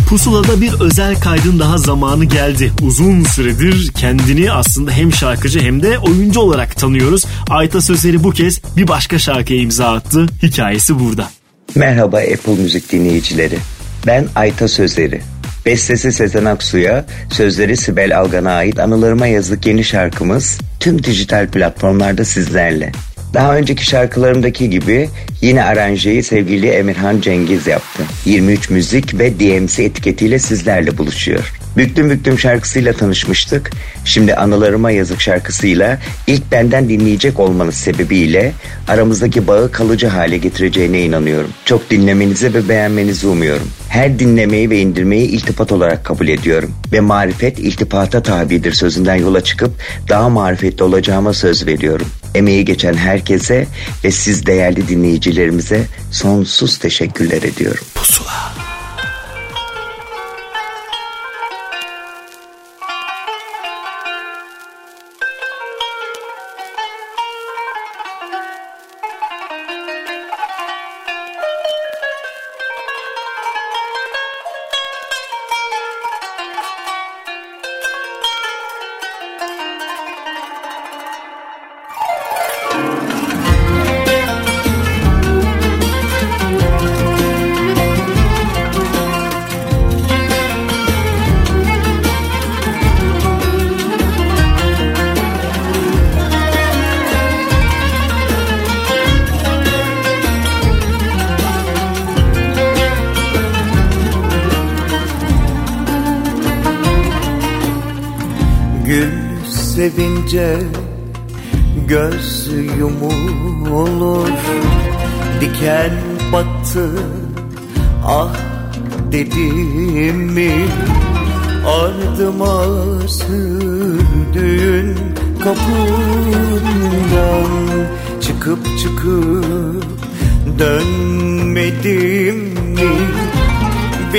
Pusula'da 0.09 0.61
bir 0.61 0.81
özel 0.81 1.21
kaydın 1.21 1.59
daha 1.59 1.79
zamanı 1.79 2.25
geldi. 2.25 2.73
Uzun 2.83 3.25
süredir 3.25 3.93
kendini 3.93 4.53
aslında 4.53 4.91
hem 4.91 5.13
şarkıcı 5.13 5.61
hem 5.61 5.83
de 5.83 5.99
oyuncu 5.99 6.41
olarak 6.41 6.77
tanıyoruz. 6.77 7.25
Ayta 7.51 7.81
Sözleri 7.81 8.25
bu 8.25 8.31
kez 8.31 8.61
bir 8.77 8.89
başka 8.89 9.19
şarkıya 9.19 9.61
imza 9.61 9.93
attı. 9.93 10.27
Hikayesi 10.43 11.01
burada. 11.01 11.31
Merhaba 11.75 12.17
Apple 12.17 12.55
Müzik 12.63 12.93
dinleyicileri. 12.93 13.59
Ben 14.07 14.27
Ayta 14.35 14.69
Sözleri. 14.69 15.21
Bestesi 15.67 16.13
Sezen 16.13 16.45
Aksu'ya, 16.45 17.05
sözleri 17.31 17.77
Sibel 17.77 18.19
Algan'a 18.19 18.53
ait 18.53 18.79
anılarıma 18.79 19.27
yazık 19.27 19.67
yeni 19.67 19.85
şarkımız 19.85 20.59
tüm 20.81 21.05
dijital 21.05 21.49
platformlarda 21.49 22.25
sizlerle. 22.25 22.93
Daha 23.35 23.57
önceki 23.57 23.87
şarkılarımdaki 23.87 24.71
gibi 24.71 25.09
yine 25.41 25.65
aranjeyi 25.65 26.23
sevgili 26.23 26.69
Emirhan 26.69 27.21
Cengiz 27.21 27.67
yaptı. 27.67 28.03
23 28.25 28.71
Müzik 28.71 29.19
ve 29.19 29.41
DMC 29.41 29.85
etiketiyle 29.85 30.39
sizlerle 30.39 30.99
buluşuyor. 30.99 31.53
Büktüm 31.77 32.11
Büktüm 32.11 32.39
şarkısıyla 32.39 32.93
tanışmıştık. 32.93 33.71
Şimdi 34.05 34.35
Anılarıma 34.35 34.91
Yazık 34.91 35.21
şarkısıyla 35.21 35.99
ilk 36.27 36.53
benden 36.53 36.89
dinleyecek 36.89 37.41
olmanız 37.41 37.75
sebebiyle 37.75 38.53
aramızdaki 38.89 39.47
bağı 39.47 39.73
kalıcı 39.73 40.07
hale 40.07 40.37
getireceğine 40.37 41.03
inanıyorum. 41.03 41.51
Çok 41.65 41.91
dinlemenizi 41.91 42.55
ve 42.55 42.69
beğenmenizi 42.69 43.27
umuyorum. 43.27 43.69
Her 43.89 44.19
dinlemeyi 44.19 44.71
ve 44.71 44.79
indirmeyi 44.79 45.29
iltifat 45.29 45.73
olarak 45.73 46.05
kabul 46.05 46.29
ediyorum. 46.29 46.71
Ve 46.93 47.01
marifet 47.01 47.59
iltifata 47.59 48.23
tabidir 48.23 48.73
sözünden 48.73 49.17
yola 49.17 49.45
çıkıp 49.45 49.71
daha 50.09 50.29
marifetli 50.29 50.85
olacağıma 50.85 51.33
söz 51.33 51.67
veriyorum. 51.67 52.07
Emeği 52.35 52.65
geçen 52.65 52.95
herkese 52.95 53.67
ve 54.05 54.11
siz 54.11 54.47
değerli 54.47 54.89
dinleyicilerimize 54.89 55.87
sonsuz 56.11 56.79
teşekkürler 56.79 57.43
ediyorum. 57.43 57.85
Pusula. 57.95 58.74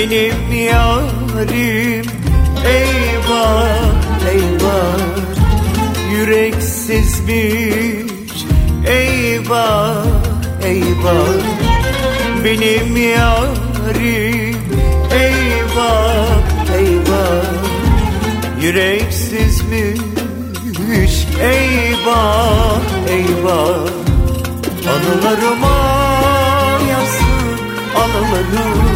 Benim 0.05 0.53
yarim 0.53 2.05
eyvah 2.65 3.89
eyvah. 4.29 5.01
Yüreksizmiş 6.11 8.45
eyvah 8.87 10.05
eyvah. 10.63 11.33
Benim 12.43 12.97
yarim 12.97 14.57
eyvah 15.11 16.41
eyvah. 16.77 17.45
Yüreksizmiş 18.61 21.15
eyvah 21.41 22.81
eyvah. 23.09 23.89
Anılarıma 24.87 25.77
yazık 26.89 27.59
anılarıma 27.95 28.94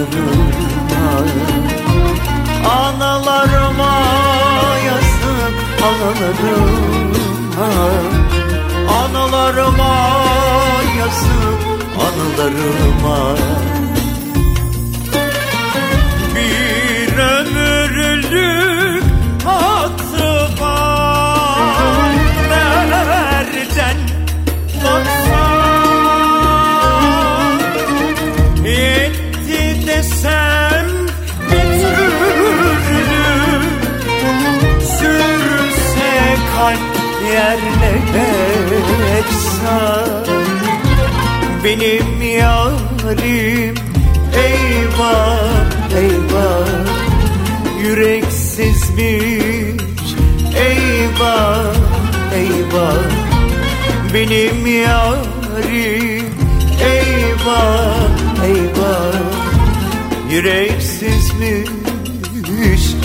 anılarıma 0.00 1.50
Analarıma 2.78 3.92
yazık 4.86 5.56
analarıma. 5.88 7.68
Analarıma 9.02 9.94
yazık 10.98 11.60
anılarıma 12.06 13.36
kalp 37.30 37.30
yerle 37.30 37.92
eksan 39.18 40.26
Benim 41.64 42.22
yarim 42.22 43.74
eyvah 44.34 45.64
eyvah. 45.96 46.68
Yüreksizmiş 47.82 49.82
eyvah 50.56 51.74
eyvah. 52.34 53.04
Benim 54.14 54.66
yarim 54.66 56.26
eyvah 56.82 58.10
eyvah. 58.44 59.14
Yüreksizmiş 60.30 61.70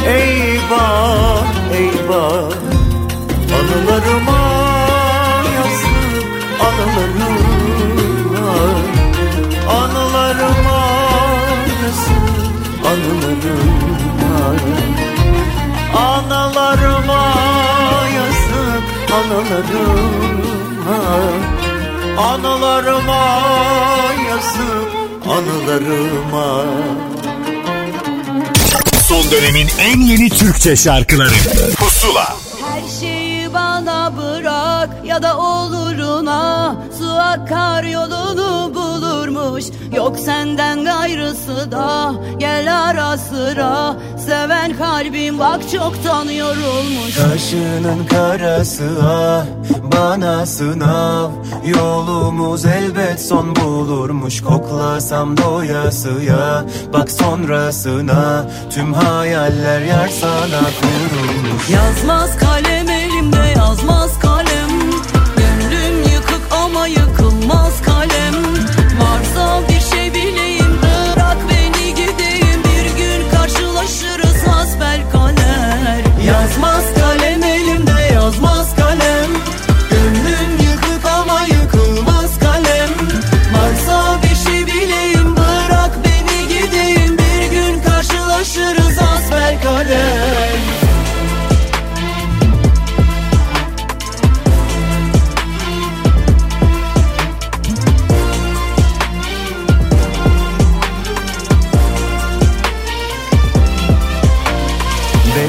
eyvah 0.08 1.46
eyvah 1.74 2.55
Anılarıma 3.76 4.40
yazık 5.56 6.26
anılarıma. 6.68 7.36
Anılarıma 9.70 10.82
yazık 11.82 12.86
anılarıma. 12.86 14.36
Analarıma 15.98 17.24
yazık 18.16 19.12
anılarıma. 19.14 21.00
Anılarıma 22.18 23.24
yazık 24.30 24.90
anılarıma. 25.26 26.66
Son 29.08 29.32
dönemin 29.32 29.68
en 29.80 30.00
yeni 30.00 30.30
Türkçe 30.30 30.76
şarkıları 30.76 31.34
ya 35.16 35.22
da 35.24 35.38
oluruna 35.38 36.76
Su 37.00 37.10
akar 37.12 37.84
yolunu 37.84 38.76
bulurmuş. 38.76 39.66
Yok 39.96 40.20
senden 40.20 40.84
gayrısı 40.84 41.72
da 41.72 42.14
gel 42.38 42.84
ara 42.90 43.18
sıra. 43.18 43.96
Seven 44.26 44.78
kalbim 44.78 45.40
bak 45.40 45.62
çoktan 45.72 46.26
yorulmuş. 46.26 47.16
Kaşının 47.16 48.06
karası 48.10 48.90
ah 49.04 49.46
bana 49.84 50.46
sınav. 50.46 51.30
Yolumuz 51.66 52.66
elbet 52.66 53.22
son 53.22 53.56
bulurmuş. 53.56 54.42
Koklasam 54.42 55.38
doyasıya 55.38 56.66
bak 56.94 57.12
sonrasına. 57.12 58.46
Tüm 58.70 58.94
hayaller 58.94 59.82
yer 59.82 60.10
sana 60.10 60.62
kurulmuş. 60.82 61.70
Yazmaz 61.70 62.38
kalem 62.38 62.75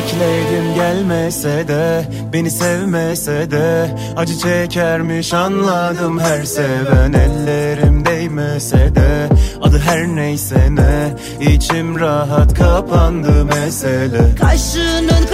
Bekledim 0.07 0.75
gelmese 0.75 1.69
de 1.69 2.05
Beni 2.33 2.51
sevmese 2.51 3.51
de 3.51 3.91
Acı 4.17 4.39
çekermiş 4.39 5.35
anladım 5.35 6.21
her 6.21 6.43
seven. 6.45 7.13
Ellerim 7.13 8.05
değmese 8.05 8.95
de 8.95 9.29
Adı 9.63 9.79
her 9.79 10.07
neyse 10.07 10.69
ne 10.71 11.15
içim 11.55 12.01
rahat 12.01 12.55
kapandı 12.55 13.45
mesele. 13.45 14.35
Kaşının 14.41 15.27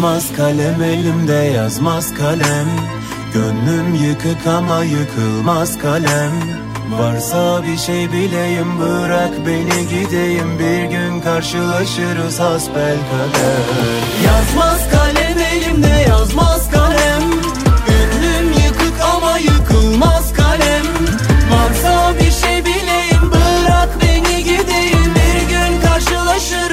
Yazmaz 0.00 0.32
kalem 0.36 0.82
elimde 0.82 1.32
yazmaz 1.32 2.14
kalem. 2.14 2.68
Gönlüm 3.34 3.94
yıkık 3.94 4.46
ama 4.46 4.84
yıkılmaz 4.84 5.78
kalem. 5.78 6.32
Varsa 6.90 7.62
bir 7.66 7.78
şey 7.78 8.12
bileyim 8.12 8.80
bırak 8.80 9.30
beni 9.46 9.88
gideyim. 9.88 10.58
Bir 10.58 10.84
gün 10.84 11.20
karşılaşırız 11.20 12.40
hasbel 12.40 12.96
kader. 13.10 13.60
Yazmaz 14.26 14.90
kalem 14.90 15.38
elimde 15.38 16.04
yazmaz 16.08 16.70
kalem. 16.70 17.22
Gönlüm 17.88 18.52
yıkık 18.52 19.00
ama 19.14 19.38
yıkılmaz 19.38 20.32
kalem. 20.32 20.86
Varsa 21.52 22.14
bir 22.14 22.30
şey 22.30 22.64
bileyim 22.64 23.32
bırak 23.32 23.88
beni 24.02 24.44
gideyim. 24.44 25.14
Bir 25.14 25.48
gün 25.48 25.80
karşılaşırız 25.88 26.69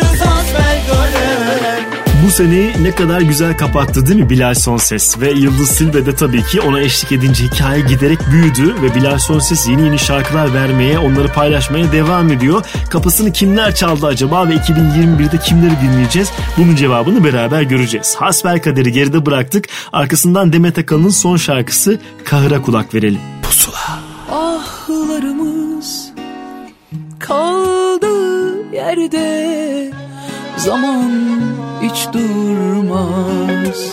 seneyi 2.37 2.83
ne 2.83 2.91
kadar 2.91 3.21
güzel 3.21 3.57
kapattı 3.57 4.07
değil 4.07 4.19
mi 4.19 4.29
Bilal 4.29 4.53
Sonses? 4.53 5.19
Ve 5.21 5.31
Yıldız 5.31 5.69
Silbe 5.69 6.05
de 6.05 6.15
tabii 6.15 6.43
ki 6.43 6.61
ona 6.61 6.79
eşlik 6.79 7.11
edince 7.11 7.43
hikaye 7.43 7.81
giderek 7.81 8.19
büyüdü 8.31 8.75
ve 8.81 8.95
Bilal 8.95 9.17
Sonses 9.17 9.67
yeni 9.67 9.81
yeni 9.81 9.99
şarkılar 9.99 10.53
vermeye, 10.53 10.99
onları 10.99 11.27
paylaşmaya 11.27 11.91
devam 11.91 12.31
ediyor. 12.31 12.65
Kapısını 12.89 13.31
kimler 13.31 13.75
çaldı 13.75 14.05
acaba 14.07 14.49
ve 14.49 14.55
2021'de 14.55 15.37
kimleri 15.37 15.73
dinleyeceğiz? 15.81 16.31
Bunun 16.57 16.75
cevabını 16.75 17.23
beraber 17.23 17.61
göreceğiz. 17.61 18.15
Hasbel 18.15 18.61
kaderi 18.61 18.91
geride 18.91 19.25
bıraktık. 19.25 19.65
Arkasından 19.93 20.53
Demet 20.53 20.77
Akalın'ın 20.77 21.09
son 21.09 21.37
şarkısı 21.37 21.99
Kahıra 22.23 22.61
kulak 22.61 22.93
verelim. 22.93 23.21
Pusula. 23.41 23.99
Ahlarımız 24.31 26.09
kaldı 27.19 28.07
yerde 28.73 29.91
Zaman 30.57 31.11
hiç 31.81 32.07
durmaz. 32.13 33.91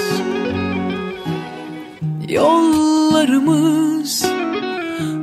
Yollarımız 2.28 4.24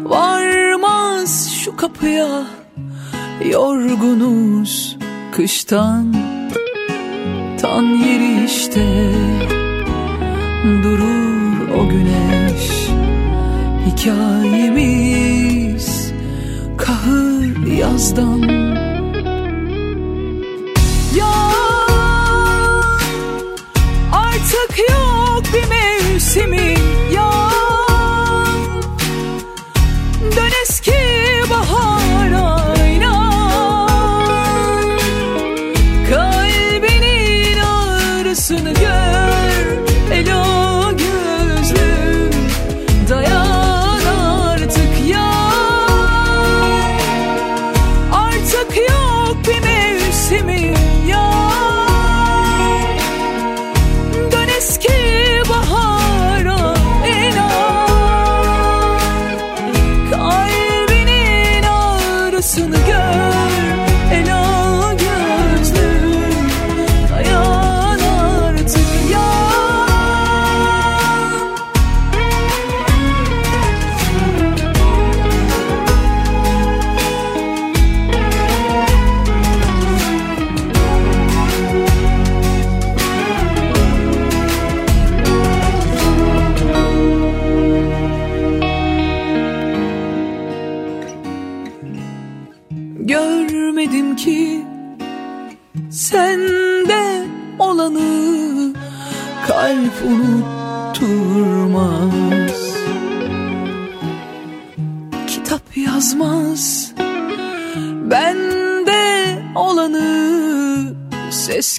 varmaz 0.03 1.51
şu 1.63 1.75
kapıya 1.75 2.43
Yorgunuz 3.51 4.97
kıştan. 5.31 6.15
Tan 7.61 7.83
yeri 7.83 8.45
işte 8.45 9.11
Durur 10.83 11.69
o 11.79 11.89
güneş. 11.89 12.89
Hikayemiz 13.87 15.31
kahır 16.77 17.67
yazdan. 17.67 18.41
Ya 21.15 21.33
artık 24.51 24.79
yok 24.79 25.43
bir 25.53 25.69
mevsimi 25.69 26.75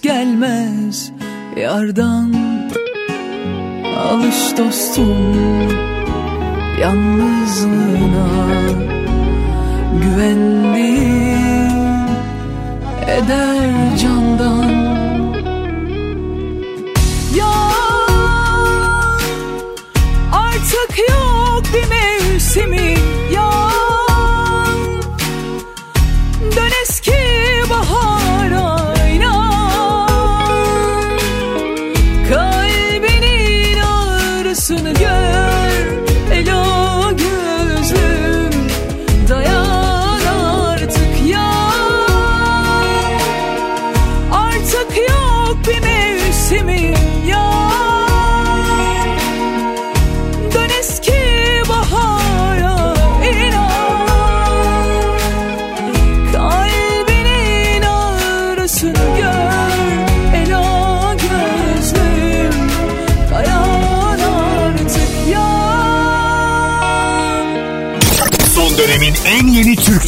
gelmez 0.02 1.12
yardan. 1.56 2.34
Alış 3.98 4.58
dostum 4.58 5.68
yalnızlığına 6.80 8.28
güvendim 10.02 10.72
eder 13.06 13.96
candan. 13.96 14.72
Ya 17.36 17.52
artık 20.32 20.98
yok 20.98 21.62
bir 21.74 22.01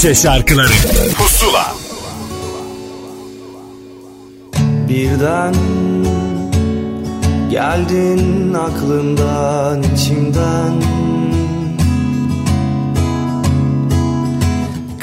Türkçe 0.04 0.22
şarkıları. 0.22 0.72
Pusula. 1.18 1.74
Birden 4.88 5.54
geldin 7.50 8.54
aklımdan 8.54 9.82
içimden. 9.82 10.72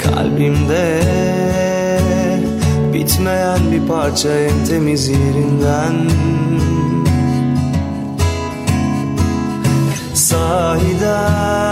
Kalbimde 0.04 1.02
bitmeyen 2.94 3.60
bir 3.72 3.88
parça 3.88 4.30
en 4.30 4.66
temiz 4.66 5.08
yerinden. 5.08 6.10
Sahiden 10.14 11.72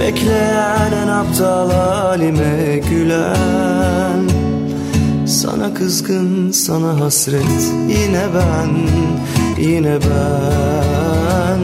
bekleyen 0.00 0.92
en 1.02 1.08
aptal 1.08 1.70
halime 1.70 2.80
gülen. 2.90 4.28
Sana 5.26 5.74
kızgın, 5.74 6.50
sana 6.50 7.00
hasret 7.00 7.72
Yine 7.88 8.22
ben, 8.34 8.70
yine 9.62 9.98
ben. 10.00 11.60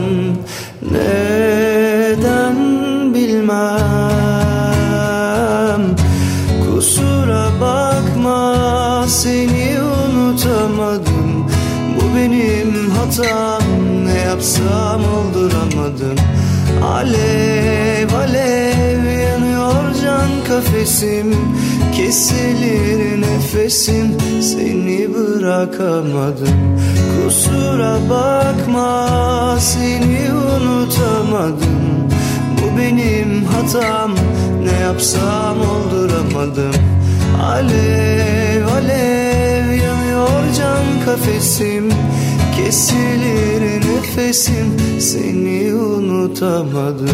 Neden 0.91 2.55
bilmem? 3.13 3.61
Kusura 6.65 7.45
bakma 7.61 9.05
seni 9.07 9.77
unutamadım. 9.81 11.45
Bu 11.95 12.01
benim 12.15 12.91
hatam 12.91 13.63
Ne 14.05 14.17
yapsam 14.19 15.01
olduramadım 15.01 16.17
Alev 16.83 18.13
alev 18.13 19.03
yanıyor 19.05 19.83
can 20.03 20.29
kafesim. 20.47 21.35
Kesilir 21.95 23.21
nefesim 23.21 24.17
seni 24.41 25.09
bırakamadım. 25.13 26.79
Kusura 27.15 27.97
bakma 28.09 29.57
seni 29.59 30.33
unutamadım. 30.33 32.09
Bu 32.57 32.77
benim 32.77 33.45
hatam 33.45 34.11
ne 34.63 34.79
yapsam 34.79 35.57
olduramadım. 35.61 36.81
Alev 37.43 38.67
alev 38.67 39.65
yanıyor 39.71 40.53
can 40.57 41.05
kafesim 41.05 41.89
Kesilir 42.71 43.81
nefesim 43.85 44.77
Seni 44.99 45.73
unutamadım. 45.73 47.09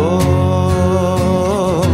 Oh, 0.00 1.84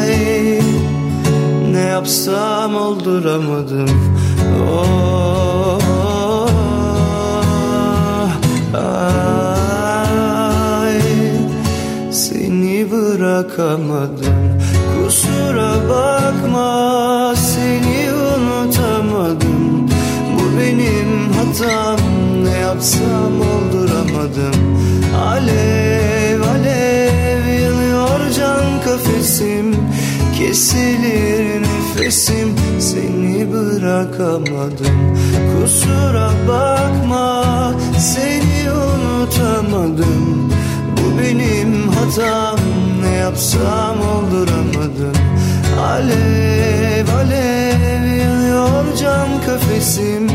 ay, 0.00 0.60
ne 1.72 1.80
yapsam 1.80 2.76
olduramadım. 2.76 3.88
Oh, 4.70 5.80
ay, 8.74 11.00
seni 12.10 12.90
bırakamadım. 12.90 14.58
Kusura 14.94 15.74
bakma 15.88 17.34
seni 17.36 18.11
benim 20.72 21.32
hatam. 21.32 21.98
Ne 22.44 22.58
yapsam 22.58 23.40
olduramadım. 23.40 24.78
Alev 25.16 26.40
alev 26.40 27.46
yanıyor 27.62 28.20
can 28.38 28.82
kafesim. 28.84 29.76
Kesilir 30.38 31.62
nefesim. 31.62 32.56
Seni 32.78 33.52
bırakamadım. 33.52 35.16
Kusura 35.52 36.30
bakma 36.48 37.44
seni 37.98 38.72
unutamadım. 38.72 40.52
Bu 40.96 41.18
benim 41.18 41.88
hatam. 41.88 42.58
Ne 43.02 43.10
yapsam 43.10 43.96
olduramadım. 44.00 45.16
Alev 45.80 47.08
alev 47.18 48.06
yanıyor 48.16 48.96
can 49.00 49.28
kafesim 49.46 50.28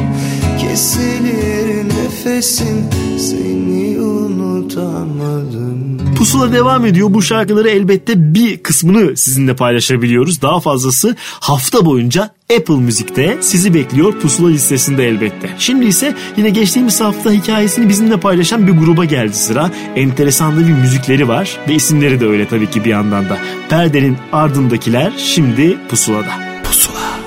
Kesilir 0.78 1.86
nefesim 1.86 2.86
seni 3.20 4.00
unutamadım 4.00 5.98
Pusula 6.18 6.54
devam 6.54 6.86
ediyor. 6.86 7.14
Bu 7.14 7.22
şarkıları 7.22 7.70
elbette 7.70 8.34
bir 8.34 8.58
kısmını 8.58 9.18
sizinle 9.18 9.56
paylaşabiliyoruz. 9.56 10.42
Daha 10.42 10.60
fazlası 10.60 11.16
hafta 11.20 11.86
boyunca 11.86 12.30
Apple 12.58 12.76
Müzik'te 12.76 13.38
sizi 13.42 13.74
bekliyor 13.74 14.14
pusula 14.20 14.50
listesinde 14.50 15.08
elbette. 15.08 15.50
Şimdi 15.60 15.86
ise 15.86 16.16
yine 16.38 16.50
geçtiğimiz 16.50 17.02
hafta 17.02 17.32
hikayesini 17.32 17.90
bizimle 17.90 18.20
paylaşan 18.20 18.68
bir 18.68 18.72
gruba 18.72 19.06
geldi 19.06 19.36
sıra. 19.36 19.72
Enteresan 19.96 20.56
da 20.56 20.60
bir 20.68 20.74
müzikleri 20.74 21.28
var 21.28 21.58
ve 21.68 21.74
isimleri 21.74 22.20
de 22.20 22.26
öyle 22.26 22.48
tabii 22.48 22.70
ki 22.70 22.86
bir 22.86 22.90
yandan 22.90 23.30
da. 23.30 23.38
Perdenin 23.70 24.18
ardındakiler 24.32 25.14
şimdi 25.18 25.78
pusulada. 25.90 26.32
Pusula. 26.64 27.27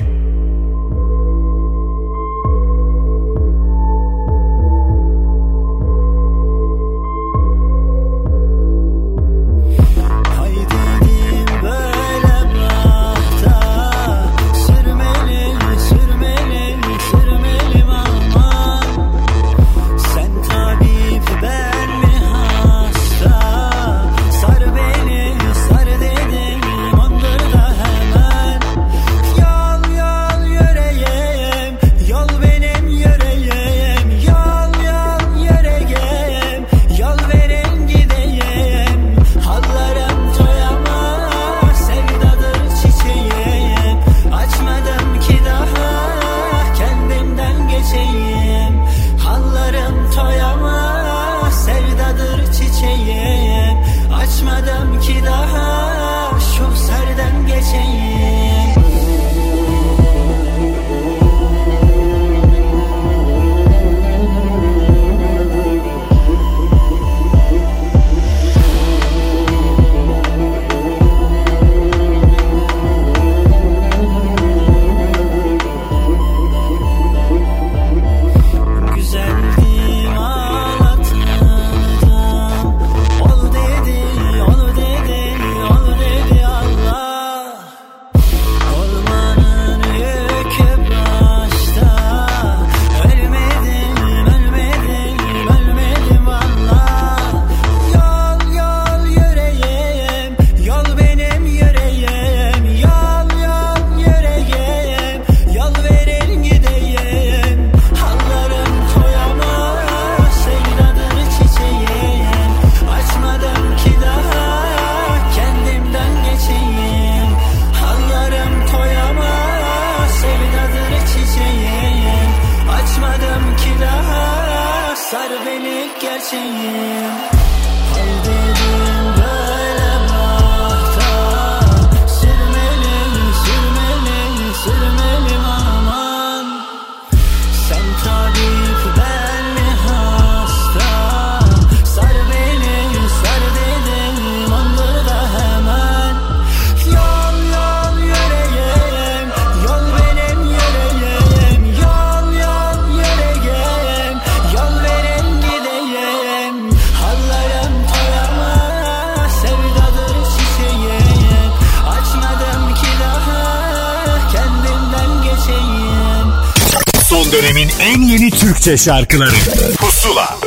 Türkçe 168.71 168.85
şarkıları 168.85 169.35
Pusula 169.77 170.37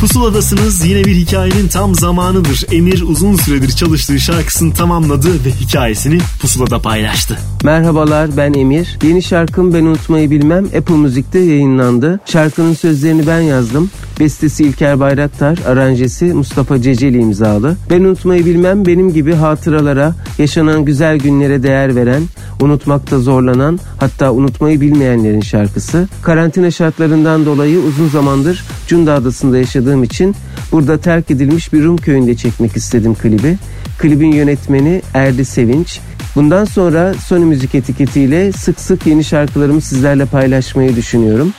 Pusuladasınız 0.00 0.86
yine 0.86 1.04
bir 1.04 1.14
hikayenin 1.14 1.68
tam 1.68 1.94
zamanıdır. 1.94 2.66
Emir 2.72 3.02
uzun 3.02 3.36
süredir 3.36 3.70
çalıştığı 3.70 4.20
şarkısını 4.20 4.74
tamamladı 4.74 5.44
ve 5.44 5.50
hikayesini 5.50 6.18
Pusula'da 6.40 6.78
paylaştı. 6.78 7.38
Merhabalar 7.64 8.36
ben 8.36 8.52
Emir. 8.54 8.98
Yeni 9.02 9.22
şarkım 9.22 9.74
Ben 9.74 9.84
Unutmayı 9.84 10.30
Bilmem 10.30 10.64
Apple 10.64 10.94
Müzik'te 10.94 11.38
yayınlandı. 11.38 12.20
Şarkının 12.24 12.74
sözlerini 12.74 13.26
ben 13.26 13.40
yazdım. 13.40 13.90
Bestesi 14.20 14.64
İlker 14.64 15.00
Bayraktar, 15.00 15.58
aranjesi 15.68 16.24
Mustafa 16.24 16.82
Ceceli 16.82 17.18
imzalı. 17.18 17.76
Ben 17.90 18.00
Unutmayı 18.00 18.46
Bilmem 18.46 18.86
benim 18.86 19.12
gibi 19.12 19.34
hatıralara, 19.34 20.14
yaşanan 20.38 20.84
güzel 20.84 21.18
günlere 21.18 21.62
değer 21.62 21.96
veren, 21.96 22.22
unutmakta 22.60 23.18
zorlanan, 23.18 23.80
hatta 24.02 24.32
unutmayı 24.32 24.80
bilmeyenlerin 24.80 25.40
şarkısı. 25.40 26.08
Karantina 26.22 26.70
şartlarından 26.70 27.46
dolayı 27.46 27.78
uzun 27.78 28.08
zamandır 28.08 28.64
Cunda 28.88 29.14
Adası'nda 29.14 29.58
yaşadığım 29.58 30.04
için 30.04 30.34
burada 30.72 30.98
terk 30.98 31.30
edilmiş 31.30 31.72
bir 31.72 31.84
Rum 31.84 31.96
köyünde 31.96 32.36
çekmek 32.36 32.76
istedim 32.76 33.14
klibi. 33.14 33.58
Klibin 33.98 34.32
yönetmeni 34.32 35.02
Erdi 35.14 35.44
Sevinç. 35.44 36.00
Bundan 36.34 36.64
sonra 36.64 37.14
Sony 37.14 37.44
Müzik 37.44 37.74
etiketiyle 37.74 38.52
sık 38.52 38.80
sık 38.80 39.06
yeni 39.06 39.24
şarkılarımı 39.24 39.80
sizlerle 39.80 40.24
paylaşmayı 40.24 40.96
düşünüyorum. 40.96 41.52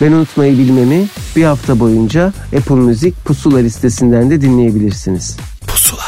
Ben 0.00 0.12
unutmayı 0.12 0.58
bilmemi 0.58 1.06
bir 1.36 1.44
hafta 1.44 1.80
boyunca 1.80 2.32
Apple 2.56 2.74
Müzik 2.74 3.24
Pusula 3.24 3.58
listesinden 3.58 4.30
de 4.30 4.40
dinleyebilirsiniz. 4.40 5.36
Hani 5.66 6.05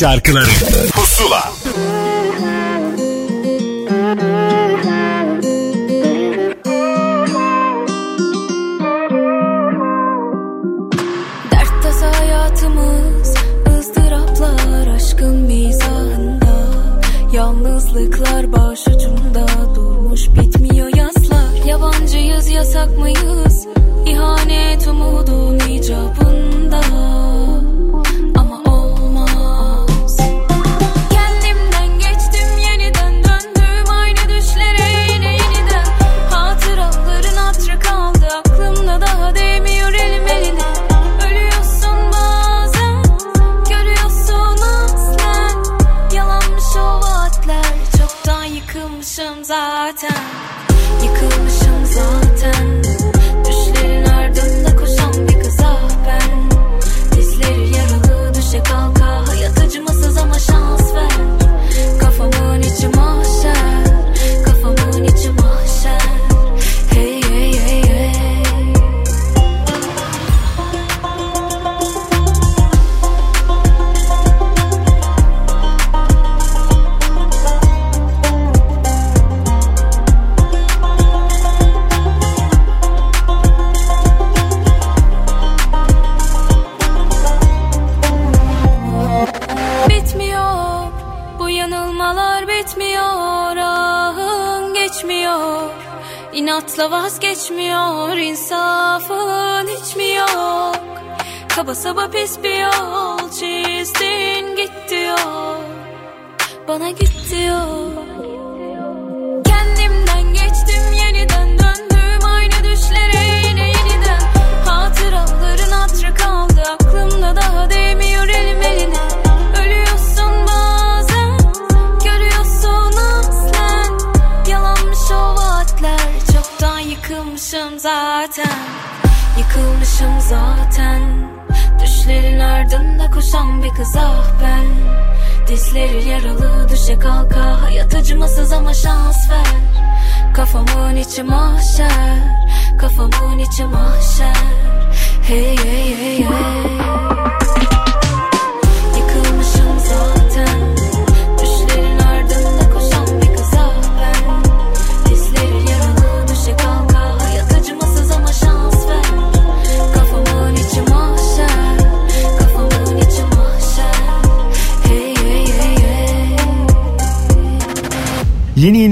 şarkıları 0.00 0.50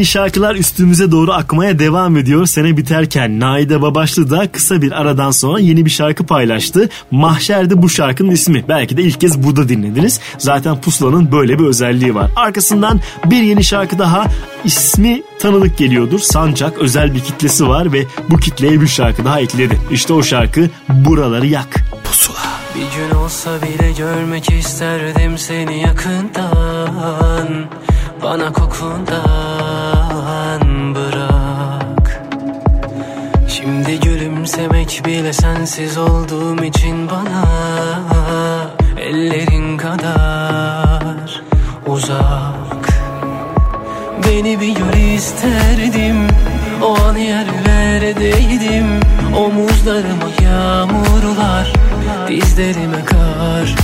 şarkılar 0.08 0.54
üstümüze 0.54 1.10
doğru 1.10 1.32
akmaya 1.32 1.78
devam 1.78 2.16
ediyor. 2.16 2.46
Sene 2.46 2.76
biterken 2.76 3.40
Naide 3.40 3.82
Babaşlı 3.82 4.30
da 4.30 4.52
kısa 4.52 4.82
bir 4.82 4.92
aradan 4.92 5.30
sonra 5.30 5.60
yeni 5.60 5.84
bir 5.84 5.90
şarkı 5.90 6.26
paylaştı. 6.26 6.88
Mahşer'de 7.10 7.82
bu 7.82 7.88
şarkının 7.88 8.30
ismi. 8.30 8.64
Belki 8.68 8.96
de 8.96 9.02
ilk 9.02 9.20
kez 9.20 9.42
burada 9.42 9.68
dinlediniz. 9.68 10.20
Zaten 10.38 10.80
Pusula'nın 10.80 11.32
böyle 11.32 11.58
bir 11.58 11.64
özelliği 11.64 12.14
var. 12.14 12.30
Arkasından 12.36 13.00
bir 13.24 13.42
yeni 13.42 13.64
şarkı 13.64 13.98
daha 13.98 14.26
ismi 14.64 15.22
tanıdık 15.38 15.78
geliyordur. 15.78 16.18
Sancak 16.18 16.78
özel 16.78 17.14
bir 17.14 17.20
kitlesi 17.20 17.68
var 17.68 17.92
ve 17.92 18.04
bu 18.30 18.36
kitleye 18.36 18.80
bir 18.80 18.88
şarkı 18.88 19.24
daha 19.24 19.40
ekledi. 19.40 19.78
İşte 19.90 20.12
o 20.12 20.22
şarkı 20.22 20.70
Buraları 20.88 21.46
Yak. 21.46 21.84
Pusula. 22.04 22.38
Bir 22.74 22.80
gün 22.80 23.14
olsa 23.18 23.50
bile 23.62 23.92
görmek 23.92 24.50
isterdim 24.50 25.38
seni 25.38 25.80
yakından 25.80 27.68
Bana 28.22 28.52
kokundan 28.52 29.97
bile 35.18 35.32
sensiz 35.32 35.98
olduğum 35.98 36.64
için 36.64 37.10
bana 37.10 37.44
Ellerin 39.00 39.76
kadar 39.76 41.42
uzak. 41.86 42.88
Beni 44.26 44.60
bir 44.60 44.74
gör 44.74 45.14
isterdim 45.16 46.28
O 46.82 46.96
an 47.08 47.16
yerlerdeydim. 47.16 49.00
Omuzlarıma 49.36 50.28
yağmurlar 50.44 51.72
Dizlerime 52.28 53.04
kar 53.04 53.74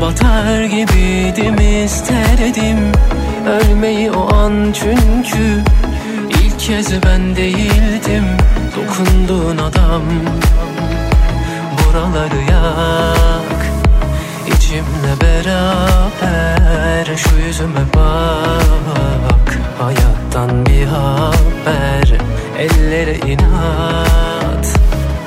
Batar 0.00 0.64
gibiydim 0.64 1.84
isterdim. 1.84 2.92
Ölmeyi 3.46 4.10
o 4.10 4.34
an 4.34 4.72
çünkü 4.72 5.62
ilk 6.30 6.60
kez 6.60 7.02
ben 7.02 7.36
değildim. 7.36 8.24
Dokunduğun 8.76 9.58
adam 9.58 10.02
Buraları 11.92 12.36
yak. 12.50 13.60
İçimle 14.46 15.20
beraber 15.20 17.16
Şu 17.16 17.36
yüzüme 17.36 17.84
bak. 17.94 19.58
Hayattan 19.78 20.66
bir 20.66 20.86
haber 20.86 22.18
Ellere 22.58 23.16
inat. 23.16 24.78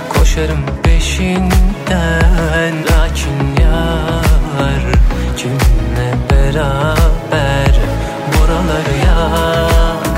Koşarım 0.10 0.60
peşinden 0.84 2.76
Lakin 2.84 3.62
yar. 3.62 4.84
Kimle 5.38 6.14
beraber 6.32 7.80
Buraları 8.34 8.96
yak? 9.06 10.16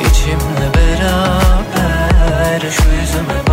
İçimle 0.00 0.68
beraber 0.74 2.60
Şu 2.60 2.90
yüzüme 3.00 3.43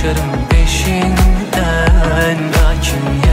Koşarım 0.00 0.48
peşinden. 0.50 2.38
Lakin 2.52 3.29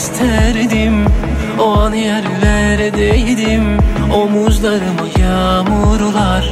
isterdim. 0.00 1.06
O 1.58 1.78
an 1.78 1.92
yerlerdeydim. 1.94 3.78
Omuzlarıma 4.14 5.06
yağmurlar 5.20 6.50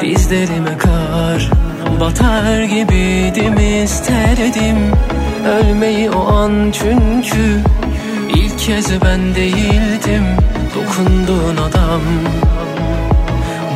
Dizlerime 0.00 0.78
kar. 0.78 1.50
Batar 2.00 2.62
gibiydim 2.62 3.58
isterdim. 3.84 4.78
Ölmeyi 5.46 6.10
o 6.10 6.32
an 6.32 6.72
çünkü 6.72 7.62
ilk 8.34 8.58
kez 8.58 9.02
ben 9.02 9.34
değildim. 9.34 10.24
Dokunduğun 10.74 11.56
adam 11.56 12.00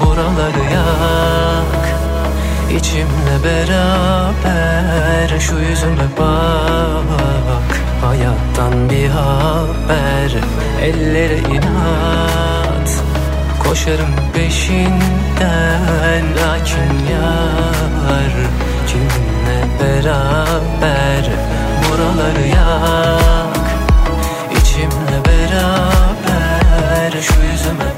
Buraları 0.00 0.64
yak. 0.74 1.82
İçimle 2.78 3.36
beraber 3.44 5.28
Şu 5.38 5.58
yüzüme 5.58 6.08
bak 6.18 7.69
Hayattan 8.00 8.90
bir 8.90 9.08
haber 9.08 10.30
Ellere 10.82 11.38
inat. 11.38 12.90
Koşarım 13.64 14.14
peşinden 14.34 16.24
Lakin 16.36 16.94
yar. 17.12 18.32
Kiminle 18.86 19.60
beraber 19.80 21.30
Buraları 21.88 22.46
yak. 22.48 23.56
İçimle 24.60 25.20
beraber 25.26 27.12
Şu 27.22 27.40
yüzüme 27.52 27.89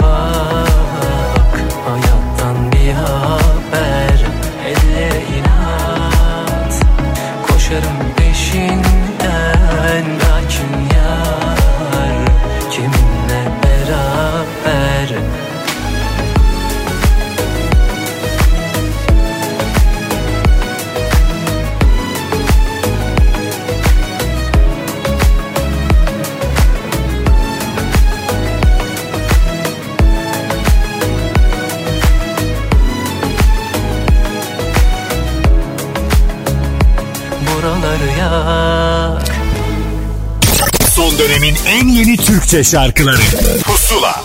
Türkçe 42.52 42.70
şarkıları. 42.70 43.16
Pusula. 43.64 44.22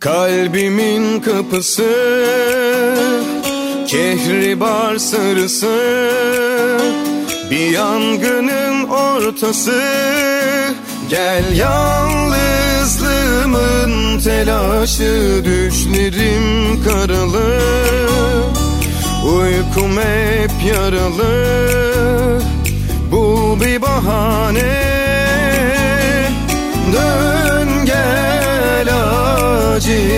Kalbimin 0.00 1.20
kapısı 1.20 1.90
Kehribar 3.88 4.98
sarısı 4.98 6.10
Bir 7.50 7.70
yangının 7.70 8.88
ortası. 8.88 9.82
Gel 11.10 11.56
yalnızlığımın 11.56 14.20
telaşı 14.20 15.42
Düşlerim 15.44 16.84
karalı 16.84 17.76
Uykum 19.26 19.90
hep 19.96 20.50
yaralı. 20.74 22.42
Bul 23.12 23.60
bir 23.60 23.82
bahane. 23.82 24.82
Dön 26.92 27.68
gel 27.86 28.88
acilen. 29.74 30.16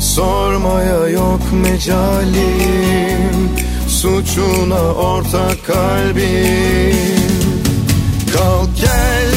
Sormaya 0.00 1.08
yok 1.08 1.40
mecalim. 1.52 3.50
Suçuna 3.88 4.92
ortak 4.92 5.66
kalbim. 5.66 6.96
Kalk 8.32 8.76
gel 8.76 9.30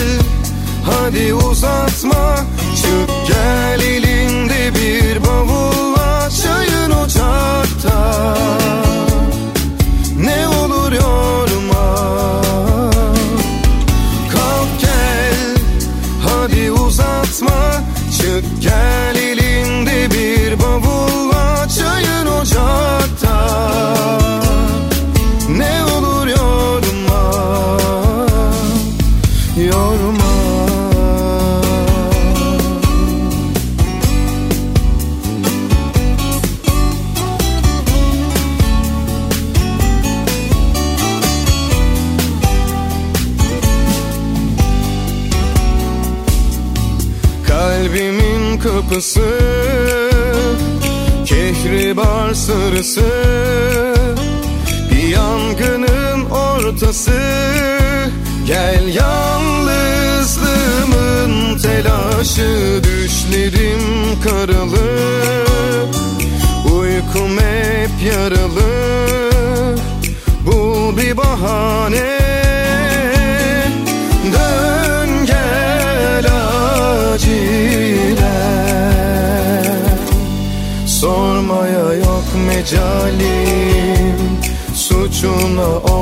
hadi 0.85 1.33
uzatma. 1.33 2.37
Çık 2.75 3.09
gel 3.27 3.61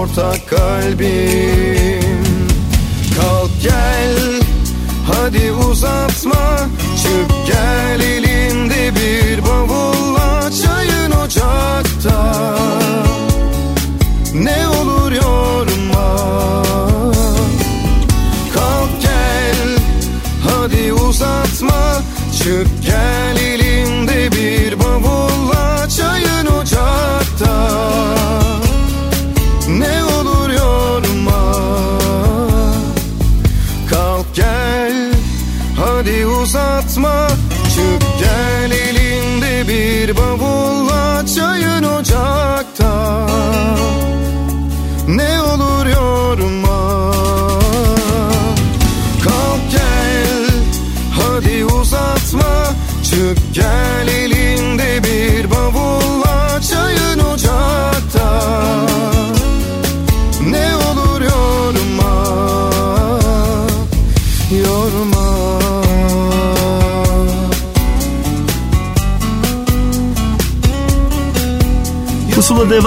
ortak 0.09 0.47
kalbim. 0.47 2.17
Kalk 3.15 3.51
gel 3.63 4.15
hadi 5.07 5.51
uzatma. 5.51 6.59
Çık 7.03 7.47
gel 7.47 7.99
elinde 7.99 8.95
bir 8.95 9.45
bavulla 9.45 10.49
Çayın 10.51 11.11
ocakta. 11.11 12.35
Ne 14.33 14.67
olur 14.67 15.11
yorma 15.11 16.23
Kalk 18.53 19.01
gel 19.01 19.77
hadi 20.49 20.93
uzatma. 20.93 22.01
Çık 22.43 22.78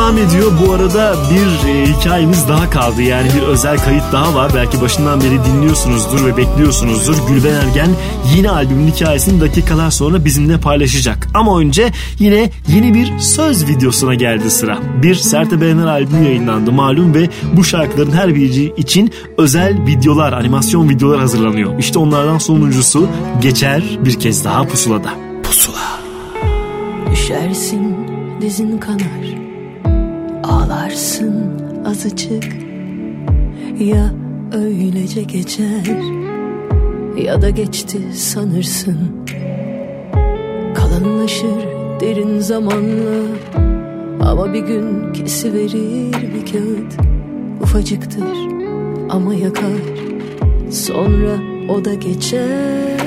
devam 0.02 0.18
ediyor. 0.18 0.52
Bu 0.66 0.72
arada 0.72 1.16
bir 1.30 1.68
e, 1.68 1.86
hikayemiz 1.86 2.48
daha 2.48 2.70
kaldı. 2.70 3.02
Yani 3.02 3.28
bir 3.36 3.42
özel 3.42 3.78
kayıt 3.78 4.02
daha 4.12 4.34
var. 4.34 4.52
Belki 4.54 4.80
başından 4.80 5.20
beri 5.20 5.44
dinliyorsunuzdur 5.44 6.26
ve 6.26 6.36
bekliyorsunuzdur. 6.36 7.16
Gülben 7.28 7.54
Ergen 7.54 7.88
yine 8.36 8.50
albümün 8.50 8.90
hikayesini 8.90 9.40
dakikalar 9.40 9.90
sonra 9.90 10.24
bizimle 10.24 10.60
paylaşacak. 10.60 11.28
Ama 11.34 11.58
önce 11.58 11.92
yine 12.18 12.50
yeni 12.68 12.94
bir 12.94 13.18
söz 13.18 13.68
videosuna 13.68 14.14
geldi 14.14 14.50
sıra. 14.50 14.78
Bir 15.02 15.14
Sertab 15.14 15.62
Erener 15.62 15.86
albümü 15.86 16.24
yayınlandı 16.24 16.72
malum 16.72 17.14
ve 17.14 17.28
bu 17.52 17.64
şarkıların 17.64 18.12
her 18.12 18.34
biri 18.34 18.72
için 18.76 19.10
özel 19.38 19.86
videolar, 19.86 20.32
animasyon 20.32 20.88
videolar 20.88 21.20
hazırlanıyor. 21.20 21.78
İşte 21.78 21.98
onlardan 21.98 22.38
sonuncusu 22.38 23.08
geçer 23.42 23.82
bir 24.04 24.20
kez 24.20 24.44
daha 24.44 24.66
pusulada. 24.66 25.10
Pusula. 25.42 26.00
Düşersin 27.12 27.96
dizin 28.40 28.78
kanar 28.78 29.31
Ağlarsın 30.72 31.34
azıcık. 31.86 32.44
Ya 33.80 34.10
öylece 34.52 35.22
geçer 35.22 35.86
Ya 37.16 37.42
da 37.42 37.50
geçti 37.50 37.98
sanırsın. 38.14 38.98
Kalınlaşır 40.74 41.64
derin 42.00 42.38
zamanla 42.38 43.22
Ama 44.20 44.52
bir 44.52 44.60
gün 44.60 45.12
kesiverir 45.12 46.12
bir 46.12 46.52
kağıt. 46.52 46.92
Ufacıktır 47.62 48.36
ama 49.10 49.34
yakar 49.34 49.82
Sonra 50.70 51.38
o 51.68 51.84
da 51.84 51.94
geçer. 51.94 52.98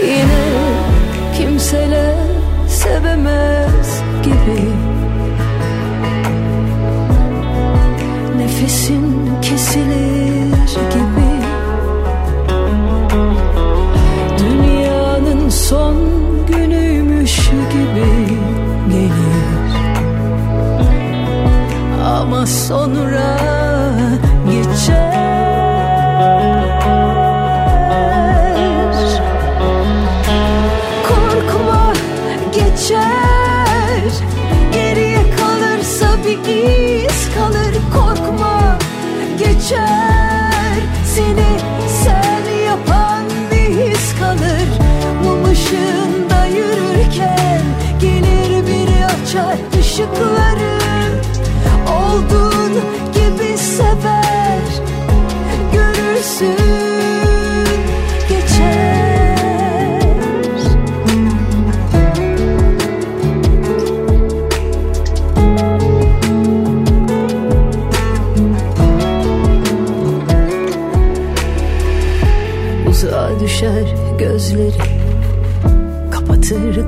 Yine 0.00 0.52
kimseler 1.38 2.16
sevemez 2.68 4.02
gibi 4.24 4.71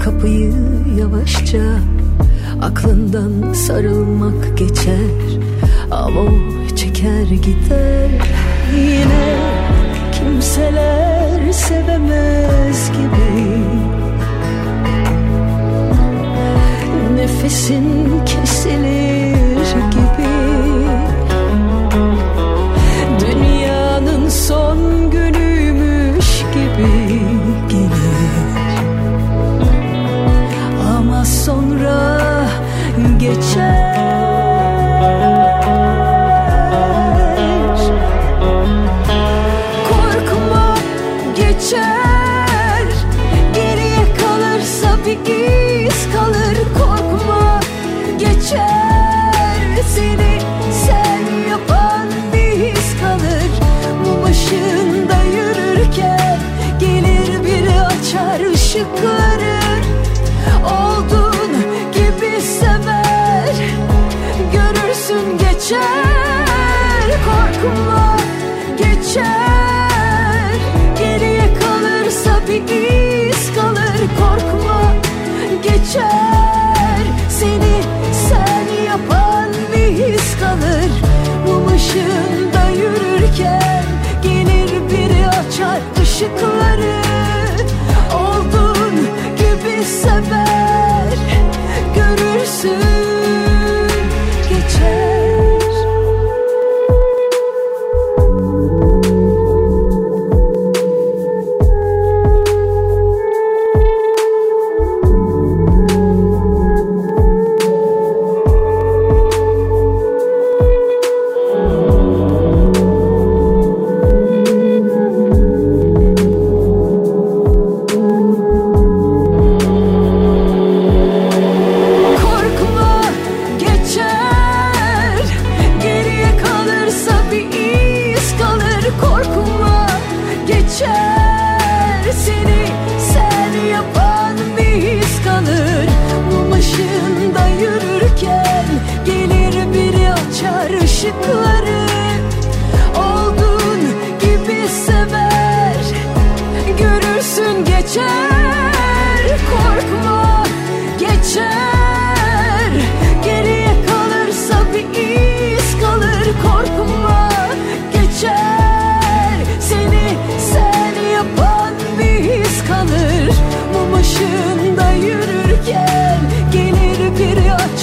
kapıyı 0.05 0.53
yavaşça 0.99 1.63
Aklından 2.63 3.53
sarılmak 3.53 4.59
geçer. 4.59 5.41
Ama 5.91 6.21
o 6.21 6.29
çeker 6.77 7.27
gider. 7.27 8.11
Yine 8.77 9.37
kimseler 10.13 11.53
sevemez 11.53 12.91
gibi. 12.91 13.59
Nefesin 17.17 18.09
kesilir 18.27 19.04
çıkarır 58.85 59.85
gibi 61.93 62.41
sever. 62.41 63.55
Görürsün 64.53 65.39
geçer 65.39 67.09
Korkma 67.25 68.17
geçer. 68.79 70.55
Geriye 70.99 71.55
kalırsa 71.61 72.41
bir 72.49 72.63
iz 73.29 73.55
kalır 73.55 74.01
Korkma 74.19 74.93
geçer. 75.63 77.05
Seni 77.29 77.83
sen 78.29 78.85
yapan 78.87 79.49
bir 79.73 79.89
his 79.89 80.39
kalır. 80.41 80.91
Mum 81.47 81.67
ışığında 81.75 82.69
yürürken 82.69 83.85
Gelir 84.23 84.71
biri 84.91 85.29
açar 85.29 85.81
ışıkları 86.03 86.54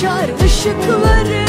açar 0.01 0.29
ışıkları 0.45 1.40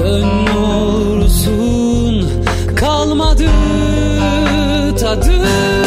Dön 0.00 0.46
kalmadı 2.76 3.50
tadı 5.00 5.79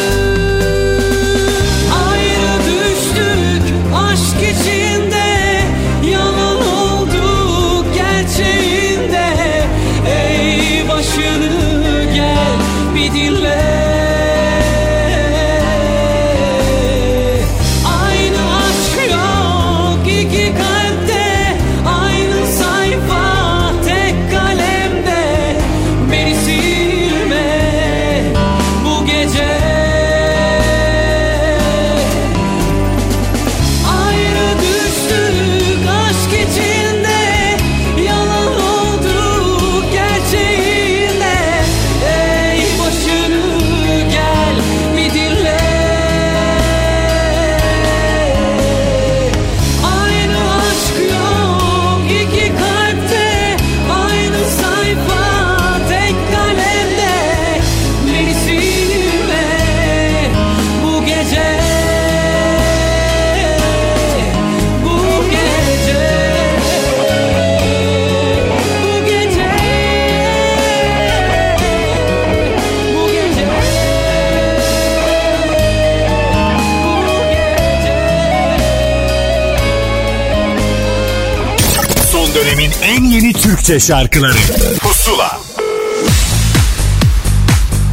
Türkçe 83.64 83.86
şarkıları 83.86 84.32
Pusula 84.80 85.30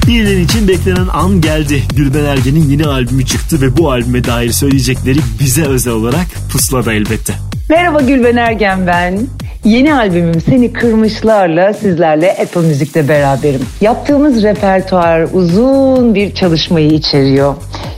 Birileri 0.07 0.41
için 0.41 0.67
beklenen 0.67 1.07
an 1.13 1.41
geldi. 1.41 1.83
Gülben 1.95 2.25
Ergen'in 2.25 2.69
yeni 2.69 2.85
albümü 2.85 3.25
çıktı 3.25 3.61
ve 3.61 3.77
bu 3.77 3.91
albüme 3.91 4.23
dair 4.23 4.51
söyleyecekleri 4.51 5.19
bize 5.39 5.63
özel 5.65 5.93
olarak 5.93 6.25
pusulada 6.51 6.93
elbette. 6.93 7.33
Merhaba 7.69 8.01
Gülben 8.01 8.35
Ergen 8.35 8.87
ben. 8.87 9.19
Yeni 9.65 9.93
albümüm 9.93 10.41
Seni 10.41 10.73
Kırmışlar'la 10.73 11.73
sizlerle 11.73 12.37
Apple 12.41 12.61
Müzik'te 12.61 13.07
beraberim. 13.07 13.61
Yaptığımız 13.81 14.43
repertuar 14.43 15.27
uzun 15.33 16.15
bir 16.15 16.35
çalışmayı 16.35 16.91
içeriyor. 16.91 17.55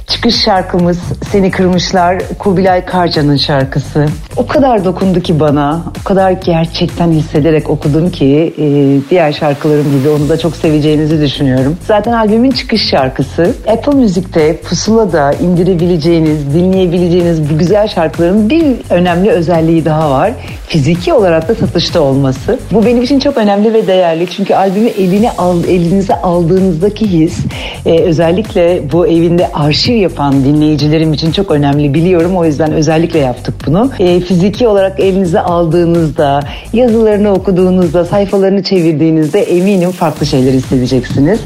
Çıkış 0.08 0.36
şarkımız 0.46 0.98
Seni 1.32 1.52
Kırmışlar 1.52 2.22
Kubilay 2.40 2.86
Karca'nın 2.86 3.38
şarkısı. 3.38 4.06
O 4.38 4.48
kadar 4.48 4.86
dokundu 4.86 5.20
ki 5.20 5.40
bana, 5.40 5.82
o 6.02 6.04
kadar 6.04 6.32
gerçekten 6.32 7.12
hissederek 7.12 7.70
okudum 7.70 8.10
ki 8.10 8.54
e, 8.58 8.66
diğer 9.10 9.32
şarkılarım 9.32 10.00
gibi 10.00 10.10
onu 10.10 10.30
da 10.30 10.38
çok 10.38 10.56
seveceğinizi 10.56 11.22
düşünüyorum. 11.22 11.78
Zaten 11.88 12.12
albümün 12.12 12.52
çıkış 12.52 12.90
şarkısı. 12.90 13.56
Apple 13.68 13.94
Müzik'te 13.94 14.58
Pusula'da 14.58 15.34
indirebileceğiniz, 15.34 16.54
dinleyebileceğiniz 16.54 17.50
bu 17.50 17.58
güzel 17.58 17.88
şarkıların 17.88 18.50
bir 18.50 18.64
önemli 18.90 19.30
özelliği 19.30 19.86
daha 19.86 20.12
var. 20.12 20.32
Fiziki 20.68 21.14
olarak 21.14 21.50
da 21.50 21.56
satışta 21.56 22.02
olması. 22.02 22.60
Bu 22.72 22.86
benim 22.86 23.04
için 23.04 23.20
çok 23.20 23.38
önemli 23.38 23.74
ve 23.74 23.88
değerli. 23.88 24.28
Çünkü 24.30 24.56
albümü 24.56 24.90
eline 24.90 25.32
al, 25.32 25.64
elinize 25.64 26.16
aldığınızdaki 26.16 27.12
his 27.12 27.40
e, 27.86 28.00
özellikle 28.00 28.92
bu 28.92 29.08
evinde 29.08 29.52
arşiv 29.54 29.96
yapan 29.96 30.46
dinleyicilerim 30.46 31.14
için 31.14 31.32
çok 31.32 31.52
önemli 31.52 31.94
biliyorum. 31.94 32.38
O 32.38 32.46
yüzden 32.46 32.72
özellikle 32.72 33.20
yaptık 33.20 33.56
bunu. 33.68 33.92
E, 34.00 34.23
fiziki 34.24 34.68
olarak 34.68 35.00
elinize 35.00 35.40
aldığınızda, 35.40 36.40
yazılarını 36.74 37.34
okuduğunuzda, 37.34 38.06
sayfalarını 38.06 38.64
çevirdiğinizde 38.64 39.42
eminim 39.42 39.92
farklı 39.92 40.26
şeyler 40.26 40.54
hissedeceksiniz. 40.54 41.40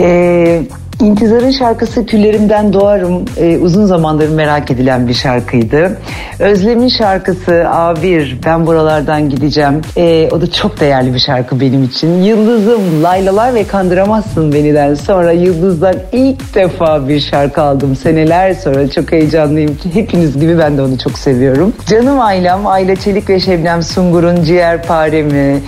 E, 0.00 0.62
İntizar'ın 1.02 1.50
şarkısı 1.50 2.06
Küllerimden 2.06 2.72
Doğarım 2.72 3.24
e, 3.36 3.58
uzun 3.58 3.86
zamandır 3.86 4.28
merak 4.28 4.70
edilen 4.70 5.08
bir 5.08 5.14
şarkıydı. 5.14 5.98
Özlem'in 6.38 6.88
şarkısı 6.88 7.50
A1 7.52 8.34
Ben 8.46 8.66
Buralardan 8.66 9.28
Gideceğim 9.28 9.80
e, 9.96 10.28
o 10.32 10.40
da 10.40 10.50
çok 10.50 10.80
değerli 10.80 11.14
bir 11.14 11.18
şarkı 11.18 11.60
benim 11.60 11.84
için. 11.84 12.22
Yıldızım 12.22 13.02
Laylalar 13.02 13.54
ve 13.54 13.64
Kandıramazsın 13.64 14.52
Beni'den 14.52 14.94
sonra 14.94 15.32
Yıldız'dan 15.32 15.94
ilk 16.12 16.54
defa 16.54 17.08
bir 17.08 17.20
şarkı 17.20 17.62
aldım 17.62 17.96
seneler 17.96 18.54
sonra 18.54 18.90
çok 18.90 19.12
heyecanlıyım. 19.12 19.78
Hepiniz 19.92 20.40
gibi 20.40 20.58
ben 20.58 20.78
de 20.78 20.82
onu 20.82 20.98
çok 20.98 21.18
seviyorum. 21.18 21.72
Canım 21.86 22.20
ailem 22.20 22.66
Ayla 22.66 22.96
Çelik 22.96 23.30
ve 23.30 23.40
Şebnem 23.40 23.82
Sungur'un 23.82 24.42
Ciğerparemi 24.42 25.60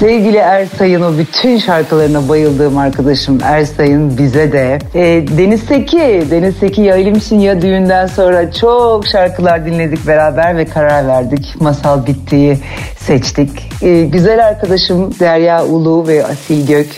Sevgili 0.00 0.36
Ersay'ın 0.36 1.02
o 1.02 1.18
bütün 1.18 1.58
şarkılarına 1.58 2.28
bayıldığım 2.28 2.78
arkadaşım 2.78 3.38
Ersay'ın 3.42 4.18
bize 4.18 4.52
de. 4.52 4.78
E, 4.94 5.28
Deniz 5.38 5.62
Seki, 5.62 6.24
Deniz 6.30 6.56
Seki 6.56 6.80
ya 6.80 6.96
ilimsin 6.96 7.38
ya 7.38 7.62
düğünden 7.62 8.06
sonra 8.06 8.52
çok 8.52 9.06
şarkılar 9.06 9.66
dinledik 9.66 10.06
beraber 10.06 10.56
ve 10.56 10.64
karar 10.64 11.08
verdik. 11.08 11.60
Masal 11.60 12.06
bittiği 12.06 12.58
seçtik. 12.98 13.70
E, 13.82 14.02
güzel 14.02 14.46
arkadaşım 14.46 15.14
Derya 15.20 15.64
Ulu 15.64 16.08
ve 16.08 16.26
Asil 16.26 16.66
Gök. 16.66 16.88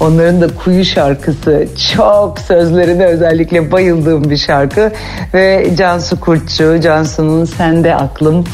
Onların 0.00 0.40
da 0.40 0.46
Kuyu 0.64 0.84
şarkısı 0.84 1.66
çok 1.96 2.38
sözlerine 2.38 3.04
özellikle 3.04 3.72
bayıldığım 3.72 4.30
bir 4.30 4.36
şarkı. 4.36 4.92
Ve 5.34 5.70
Cansu 5.76 6.20
Kurtçu, 6.20 6.80
Cansu'nun 6.80 7.44
Sende 7.44 7.94
Aklım. 7.94 8.44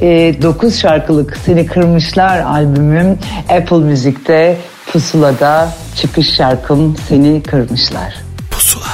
9 0.00 0.78
şarkılık 0.78 1.36
Seni 1.36 1.66
Kırmışlar 1.66 2.38
albümüm 2.40 3.18
Apple 3.48 3.76
Müzik'te 3.76 4.58
Pusula'da 4.92 5.72
çıkış 5.96 6.34
şarkım 6.36 6.96
Seni 7.08 7.42
Kırmışlar. 7.42 8.14
Pusula. 8.50 8.84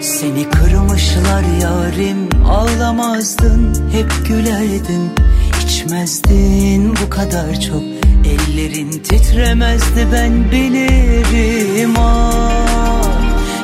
Seni 0.00 0.50
kırmışlar 0.50 1.44
yarim 1.62 2.28
Ağlamazdın 2.48 3.74
hep 3.92 4.26
gülerdin 4.28 5.10
İçmezdin 5.64 6.94
bu 7.04 7.10
kadar 7.10 7.60
çok 7.60 7.93
Ellerin 8.24 8.90
titremezdi 8.90 10.08
ben 10.12 10.50
bilirim 10.50 11.94
ah 11.98 13.04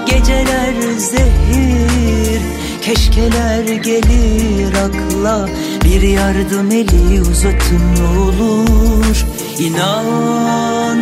Geceler 0.07 0.75
zehir 0.99 2.41
Keşkeler 2.83 3.65
gelir 3.65 4.75
akla. 4.75 5.49
Bir 5.85 6.03
yardım 6.03 6.71
eli 6.71 7.21
uzatın 7.21 8.05
olur. 8.19 9.27
İnan 9.59 10.99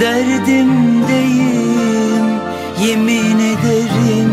derdimdeyim 0.00 2.24
Yemin 2.86 3.38
ederim. 3.38 4.32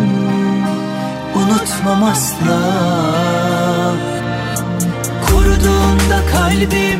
Unutmam 1.35 2.03
asla. 2.03 2.61
Kuruduğunda 5.26 6.26
kalbim 6.31 6.99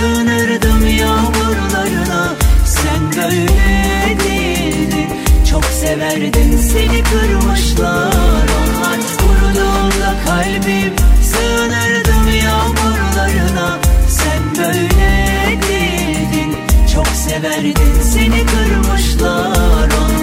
sığınırdım 0.00 0.96
yağmurlarına. 0.98 2.34
Sen 2.66 3.12
böyle 3.16 4.16
değildin 4.24 5.08
çok 5.50 5.64
severdin 5.64 6.58
seni 6.58 7.02
kırmışlar. 7.02 8.46
Onlar 8.60 9.00
Kuruduğunda 9.18 10.14
kalbim. 10.26 10.92
Sığınırdım 11.22 12.28
yağmurlarına. 12.44 13.78
Sen 14.08 14.64
böyle 14.64 15.58
değildin 15.68 16.56
çok 16.94 17.06
severdin 17.06 18.02
seni 18.12 18.46
kırmışlar. 18.46 19.88
Onlar 20.00 20.19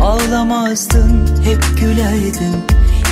ağlamazdın 0.00 1.26
hep 1.44 1.64
gülerdin 1.80 2.56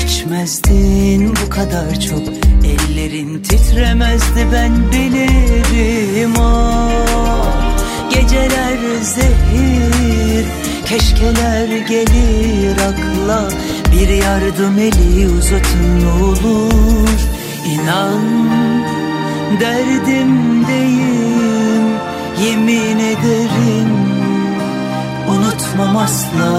İçmezdin 0.07 1.35
bu 1.45 1.51
kadar 1.51 2.01
çok. 2.01 2.23
Ellerin 2.65 3.43
titremezdi 3.43 4.47
ben 4.53 4.93
bilirim 4.93 6.33
ah 6.41 7.77
Geceler 8.11 8.79
zehir 9.03 10.45
Keşkeler 10.87 11.69
gelir 11.89 12.77
akla. 12.77 13.49
Bir 13.93 14.09
yardım 14.09 14.79
eli 14.79 15.29
uzatın 15.29 16.01
ne 16.01 16.25
olur. 16.25 17.09
İnan 17.67 18.49
derdimdeyim 19.61 21.87
Yemin 22.45 22.99
ederim 22.99 23.96
unutmam 25.29 25.97
asla. 25.97 26.53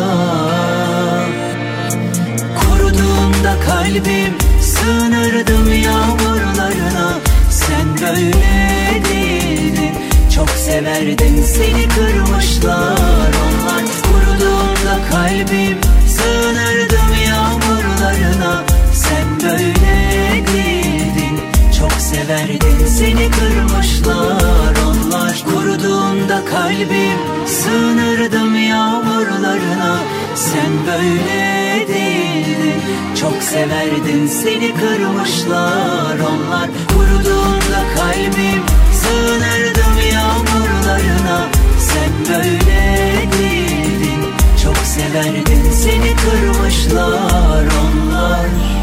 Kuruduğunda 2.59 3.53
kalbim 3.65 4.33
sığınırdım 4.61 5.81
yağmurlarına. 5.83 7.19
Sen 7.49 7.87
böyle 8.01 9.01
değildin 9.09 9.91
çok 10.35 10.49
severdin 10.49 11.43
seni 11.43 11.87
kırmışlar 11.87 13.31
onlar. 13.45 13.83
Kuruduğunda 14.03 14.99
kalbim 15.11 15.77
sığınırdım 16.07 17.11
yağmurlarına. 17.27 18.63
Sen 18.93 19.49
böyle 19.49 20.43
değildin 20.53 21.39
çok 21.79 21.91
severdin 21.91 22.87
seni 22.97 23.31
kırmışlar 23.31 24.73
onlar 24.85 24.86
Kuruduğunda 25.07 26.45
kalbim 26.45 27.19
sığınırdım 27.45 28.55
yağmurlarına. 28.55 29.99
Sen 30.35 30.71
böyle 30.87 31.87
değildin 31.87 32.81
çok 33.19 33.43
severdin 33.43 34.27
seni 34.27 34.73
kırmışlar 34.73 36.19
onlar. 36.19 36.69
Kuruduğunda 36.87 37.81
kalbim 37.95 38.63
sığınırdım 38.93 40.11
yağmurlarına. 40.13 41.47
Sen 41.79 42.35
böyle 42.35 43.31
değildin 43.39 44.23
çok 44.63 44.77
severdin 44.77 45.71
seni 45.71 46.15
kırmışlar 46.15 47.65
onlar 47.65 48.76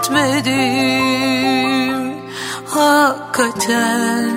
etmedim. 0.00 0.70
Hakikaten, 2.66 4.30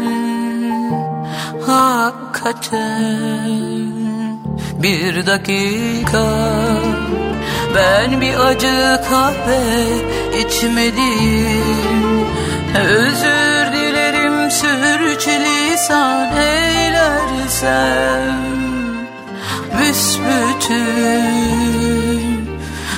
hakikaten. 1.67 3.51
Bir 4.83 5.25
dakika 5.25 6.25
ben 7.75 8.21
bir 8.21 8.39
acı 8.39 9.01
kahve 9.09 9.61
içmedim. 10.39 11.63
Özür 12.89 13.52
sürçülisan 15.83 16.37
eylersem 16.37 17.83
Büsbütün 19.79 20.83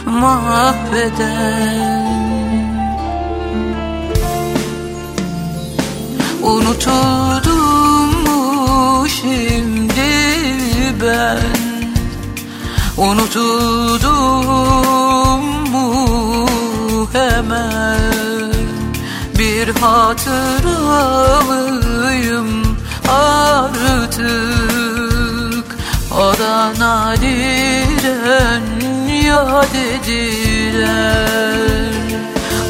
mahveden. 0.05 1.65
Unutuldum 6.41 8.23
mu 8.23 9.07
şimdi 9.09 10.01
ben? 11.01 11.39
Unutuldum 12.97 14.15
mu 15.71 16.07
hemen? 17.13 18.15
Bir 19.37 19.67
hatıra 19.75 21.41
mıyım 21.41 22.64
artık 23.09 24.25
O 26.11 26.33
da 26.39 26.73
nadiren 26.79 28.63
yad 29.25 29.75
edilen 29.75 31.15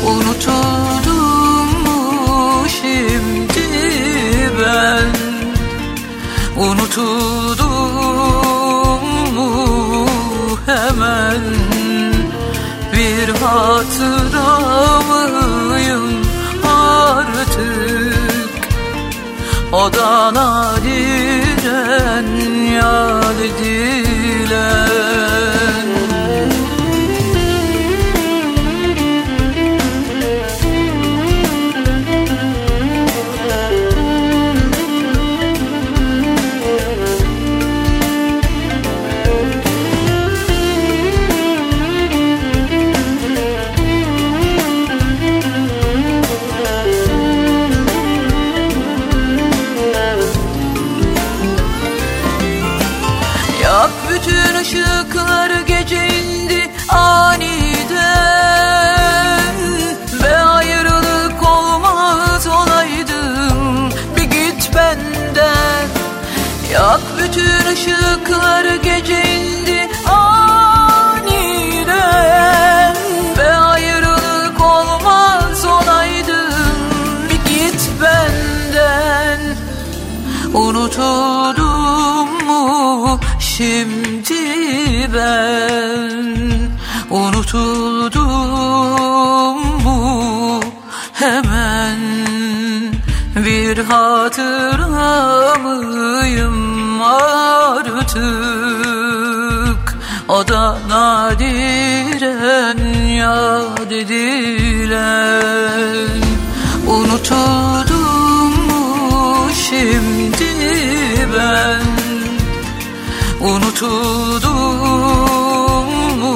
Unutuldum 0.08 1.68
mu 1.84 2.66
şimdi 2.82 3.66
ben? 4.60 5.10
Unutuldum 6.64 7.76
mu 9.36 10.10
hemen? 10.66 11.42
Bir 12.94 13.30
hatıra 13.30 14.50
mıyım 15.10 15.45
O 19.76 19.84
da 19.94 20.32
nadiren 20.36 22.30
yad 22.78 23.40
edilen 23.48 24.95
ben 85.26 86.70
Unutuldum 87.10 88.30
mu 89.84 90.62
hemen. 91.14 92.00
Bir 93.36 93.78
hatıra 93.78 95.56
mıyım 95.56 97.02
artık. 97.02 98.16
O 100.28 100.48
da 100.48 100.78
nadiren 100.90 102.78
yad 103.08 103.92
edilen. 103.92 105.06
Unutuldum 106.88 108.54
mu 108.68 109.48
şimdi 109.70 110.50
ben 111.34 111.85
Unutuldum 113.46 114.56
mu 116.20 116.34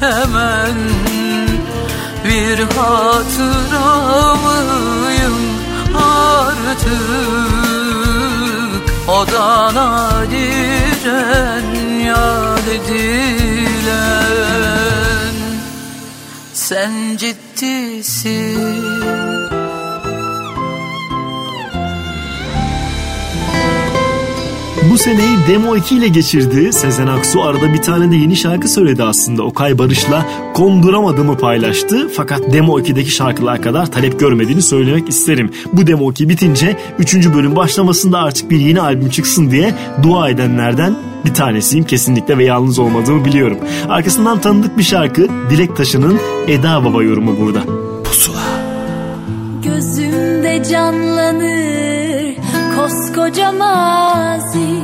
hemen? 0.00 0.76
Bir 2.24 2.58
hatıra 2.58 4.34
mıyım 4.34 5.38
artık. 5.94 6.96
O 9.08 9.26
da 9.32 9.74
nadiren 9.74 10.84
yad 12.04 12.66
edilen 12.66 13.76
sen 16.52 16.92
ciddisin 17.16 18.86
seneyi 25.06 25.36
Demo 25.48 25.76
2 25.76 25.96
ile 25.96 26.08
geçirdi. 26.08 26.72
Sezen 26.72 27.06
Aksu 27.06 27.42
arada 27.42 27.72
bir 27.72 27.82
tane 27.82 28.10
de 28.10 28.16
yeni 28.16 28.36
şarkı 28.36 28.68
söyledi 28.68 29.02
aslında. 29.02 29.42
Okay 29.42 29.78
Barış'la 29.78 30.26
Konduramadığımı 30.54 31.38
paylaştı. 31.38 32.08
Fakat 32.16 32.52
Demo 32.52 32.80
2'deki 32.80 33.10
şarkılar 33.10 33.62
kadar 33.62 33.86
talep 33.86 34.20
görmediğini 34.20 34.62
söylemek 34.62 35.08
isterim. 35.08 35.50
Bu 35.72 35.86
Demo 35.86 36.10
2 36.10 36.28
bitince 36.28 36.76
3. 36.98 37.14
bölüm 37.34 37.56
başlamasında 37.56 38.18
artık 38.18 38.50
bir 38.50 38.60
yeni 38.60 38.80
albüm 38.80 39.10
çıksın 39.10 39.50
diye 39.50 39.74
dua 40.02 40.28
edenlerden 40.28 40.96
bir 41.24 41.34
tanesiyim 41.34 41.84
kesinlikle 41.84 42.38
ve 42.38 42.44
yalnız 42.44 42.78
olmadığımı 42.78 43.24
biliyorum. 43.24 43.58
Arkasından 43.88 44.40
tanıdık 44.40 44.78
bir 44.78 44.82
şarkı 44.82 45.28
Dilek 45.50 45.76
Taşı'nın 45.76 46.20
Eda 46.48 46.84
Baba 46.84 47.02
yorumu 47.02 47.40
burada. 47.40 47.62
Pusula. 48.04 48.42
Gözümde 49.62 50.62
canlanır 50.70 51.66
koskoca 52.76 53.52
mazi 53.52 54.75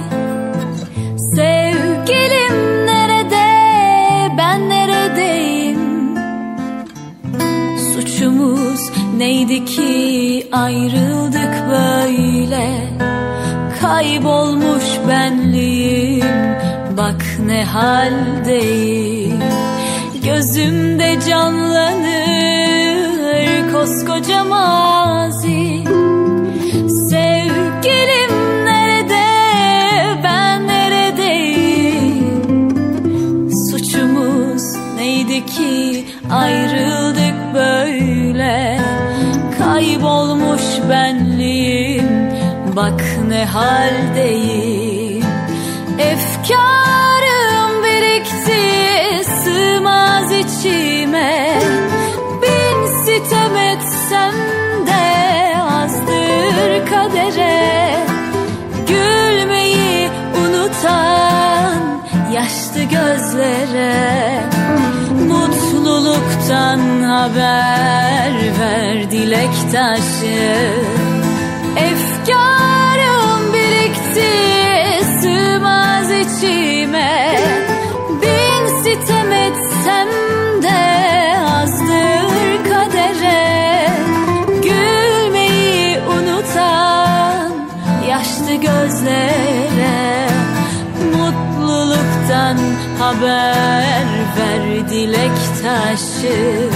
neydi 9.22 9.64
ki 9.64 10.46
ayrıldık 10.52 11.54
böyle? 11.70 12.68
Kaybolmuş 13.80 14.84
benliğim 15.08 16.56
bak 16.96 17.24
ne 17.46 17.64
haldeyim. 17.64 19.42
Gözümde 20.24 21.18
canlanır 21.28 22.62
koskoca 23.72 24.44
mazi 24.44 25.84
Sevgilim 27.10 28.21
ne 43.42 43.46
haldeyim. 43.46 45.24
Efkarım 45.98 47.84
birikti 47.84 49.24
sığmaz 49.24 50.32
içime. 50.32 51.60
Bin 52.42 52.86
sitem 53.04 53.56
etsem 53.56 54.34
de 54.86 55.56
azdır 55.60 56.86
kadere. 56.90 57.96
Gülmeyi 58.88 60.10
unutan 60.44 62.02
yaşlı 62.32 62.82
gözlere. 62.82 64.42
Mutluluktan 65.28 67.02
haber 67.02 68.32
ver 68.60 69.10
dilek 69.10 69.72
taşı 69.72 70.72
Efkarım 71.76 72.71
birikti 74.14 75.04
sığmaz 75.20 76.10
içime. 76.10 77.38
Bin 78.22 78.82
sitem 78.82 79.32
etsem 79.32 80.08
de 80.62 81.38
azdır 81.62 82.64
kadere. 82.68 83.88
Gülmeyi 84.62 85.98
unutan 86.00 87.52
yaşlı 88.08 88.54
gözlere. 88.54 90.28
Mutluluktan 91.16 92.56
haber 92.98 94.06
ver 94.38 94.88
dilek 94.88 95.38
taşı 95.62 96.68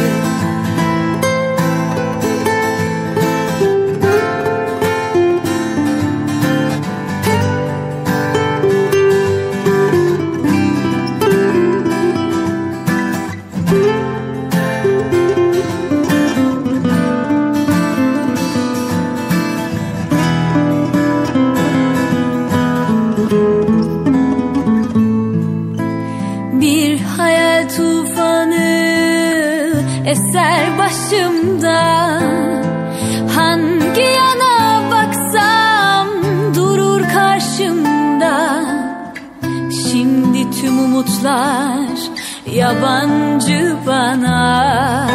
tüm 41.26 41.32
umutlar 41.32 42.10
yabancı 42.46 43.76
bana. 43.86 45.08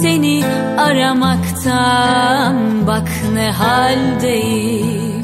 Seni 0.00 0.44
aramaktan 0.78 2.56
bak 2.86 3.08
ne 3.34 3.50
haldeyim. 3.50 5.22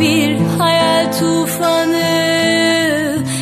Bir 0.00 0.38
hayal 0.58 1.12
tufanı 1.12 2.14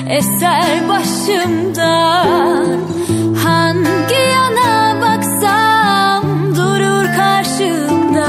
eser 0.09 0.89
başımda. 0.89 2.25
Hangi 3.45 4.23
yana 4.35 5.01
baksam 5.01 6.25
durur 6.57 7.07
karşımda. 7.17 8.29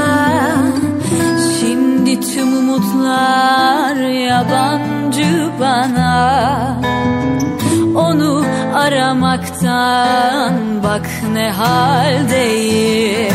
Şimdi 1.60 2.20
tüm 2.20 2.56
umutlar 2.56 3.96
yabancı 3.96 5.50
bana 5.60 6.83
aramaktan 8.74 10.54
bak 10.82 11.06
ne 11.32 11.50
haldeyim. 11.50 13.34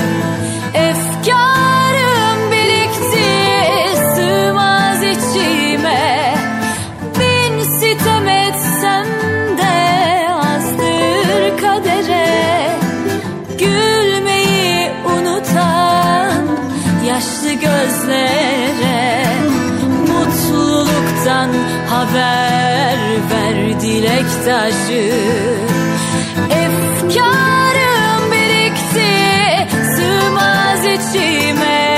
Efkarım 0.74 2.52
birikti 2.52 3.30
sığmaz 4.16 5.04
içime. 5.04 6.36
Bin 7.20 7.64
sitem 7.64 8.28
etsem 8.28 9.08
de 9.58 9.78
azdır 10.34 11.58
kadere. 11.62 12.70
Gülmeyi 13.60 14.92
unutan 15.06 16.44
yaşlı 17.08 17.52
gözlere 17.54 19.26
Mutluluktan 20.08 21.50
haber 21.90 22.69
dilek 23.82 24.26
taşı. 24.46 25.14
Efkarım 26.50 28.32
birikti 28.32 29.14
sığmaz 29.96 30.86
içime. 30.86 31.90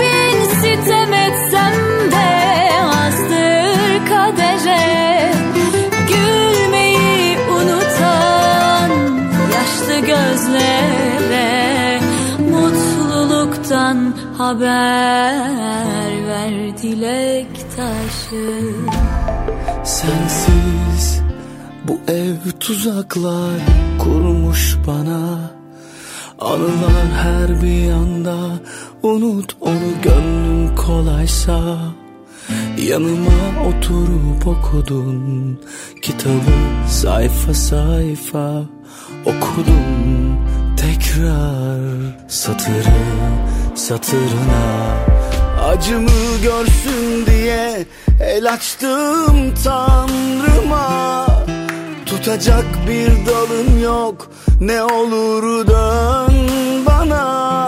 Bin 0.00 0.44
sitem 0.44 1.12
etsem 1.12 1.74
de 2.12 2.30
azdır 2.80 4.06
kadere. 4.08 5.32
Gülmeyi 6.08 7.38
unutan 7.38 8.90
yaşlı 9.54 10.06
gözlere 10.06 12.00
Mutluluktan 12.38 14.14
haber 14.38 16.26
ver 16.26 16.78
dilek 16.82 17.76
taşı 17.76 18.93
Sensiz 19.84 21.20
bu 21.88 22.12
ev 22.12 22.50
tuzaklar 22.60 23.60
kurmuş 23.98 24.76
bana. 24.86 25.50
Anılar 26.38 27.08
her 27.22 27.62
bir 27.62 27.84
yanda 27.84 28.36
unut 29.02 29.56
onu 29.60 30.02
gönlün 30.02 30.76
kolaysa. 30.76 31.78
Yanıma 32.78 33.68
oturup 33.68 34.46
okudun 34.46 35.60
kitabı 36.02 36.54
sayfa 36.88 37.54
sayfa 37.54 38.62
Okudum 39.26 40.38
tekrar 40.76 41.80
satırı 42.28 42.94
satırına 43.74 44.96
Acımı 45.64 46.42
görsün 46.42 47.26
diye 47.26 47.86
el 48.20 48.52
açtım 48.52 49.54
tanrıma. 49.64 51.26
Tut 52.06 52.24
Tutacak 52.24 52.64
bir 52.88 53.26
dalın 53.26 53.78
yok. 53.78 54.30
Ne 54.60 54.82
olur 54.82 55.66
dön 55.66 56.34
bana. 56.86 57.66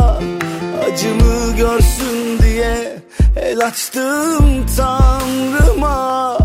Acımı 0.86 1.56
görsün 1.56 2.39
diye 2.43 3.02
El 3.36 3.66
açtım 3.66 4.66
tanrıma. 4.77 6.39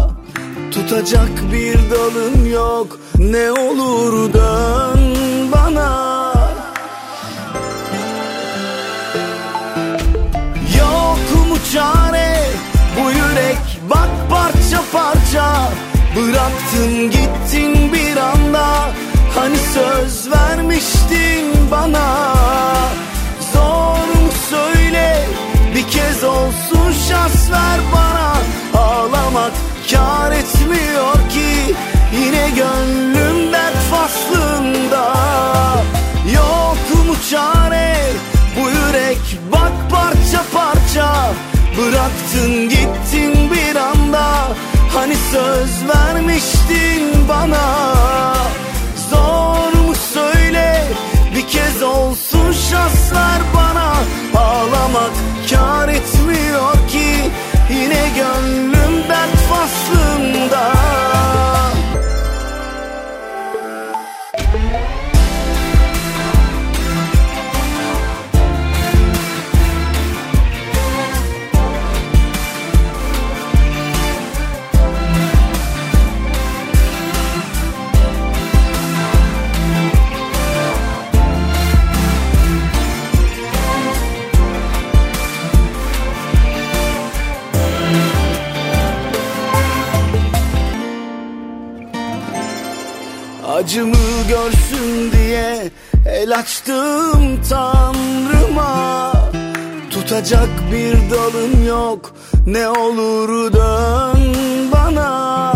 Tutacak 0.72 1.52
bir 1.54 1.78
dalın 1.92 2.46
yok. 2.46 3.00
Ne 3.18 3.52
olur 3.52 4.34
dön 4.34 5.16
bana. 5.52 6.32
Yok 10.80 11.50
mu 11.50 11.58
yürek 11.74 12.01
Bak 13.92 14.10
parça 14.30 14.82
parça 14.94 15.70
Bıraktın 16.16 17.12
gittin 17.12 17.94
bir 17.94 18.18
anda. 18.18 18.68
Hani 19.36 19.58
söz 19.58 20.32
vermiştin 20.32 21.72
bana 21.72 22.34
Zor 23.54 24.22
mu 24.22 24.32
söyle 24.50 25.26
bir 25.76 25.88
kez 25.88 26.24
olsun 26.24 26.92
şans 27.10 27.52
ver 27.52 27.80
bana. 27.94 28.34
Ağlamak 28.84 29.52
kar 29.92 30.32
etmiyor 30.32 31.14
ki 31.30 31.76
Yine 32.14 32.50
gönlüm 32.50 33.54
dert 33.54 33.78
faslında. 33.92 35.14
Yok 36.34 37.08
mu 37.08 37.16
çare? 37.30 37.96
Bu 38.56 38.70
yürek 38.70 39.40
Bak 39.52 39.72
parça 39.92 40.44
parça 40.54 41.34
Bıraktın 41.78 42.70
gittin 42.70 43.41
anda 44.12 44.48
Hani 44.94 45.16
söz 45.16 45.88
vermiştin 45.88 47.28
bana. 47.30 47.94
Zor 49.10 49.80
mu 49.88 49.96
söyle 50.14 50.84
bir 51.36 51.48
kez 51.48 51.84
olsun 51.84 52.52
şans 52.52 53.14
ver 53.14 53.42
bana. 53.56 53.94
Ağlamak 54.36 55.12
kar 55.50 55.88
etmiyor 55.88 56.74
ki 56.90 57.32
Yine 57.70 58.10
gönlüm 58.16 59.10
dert 59.10 59.38
faslında 59.50 60.72
Acımı 93.64 94.28
görsün 94.30 95.12
diye 95.12 95.72
el 96.06 96.38
açtım 96.38 97.42
tanrıma. 97.50 99.12
Tutacak 99.92 100.50
bir 100.72 100.94
dalın 101.12 101.66
yok 101.66 102.14
ne 102.48 102.70
olur 102.70 103.54
dön 103.54 104.36
bana. 104.72 105.52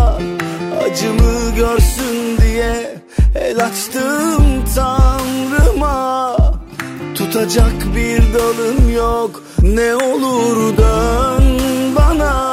Acımı 0.84 1.54
görsün 1.56 2.38
diye 2.42 3.00
el 3.34 3.64
açtım 3.64 4.64
tanrıma. 4.74 6.36
Tutacak 7.14 7.96
bir 7.96 8.22
dalın 8.34 8.88
yok 8.88 9.42
ne 9.62 9.94
olur 9.94 10.76
dön 10.76 11.60
bana 11.96 12.45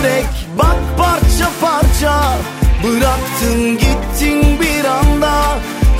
yürek 0.00 0.26
Bak 0.58 0.76
parça 0.98 1.50
parça. 1.60 2.38
Bıraktın 2.84 3.78
gittin 3.78 4.60
bir 4.60 4.84
anda. 4.84 5.32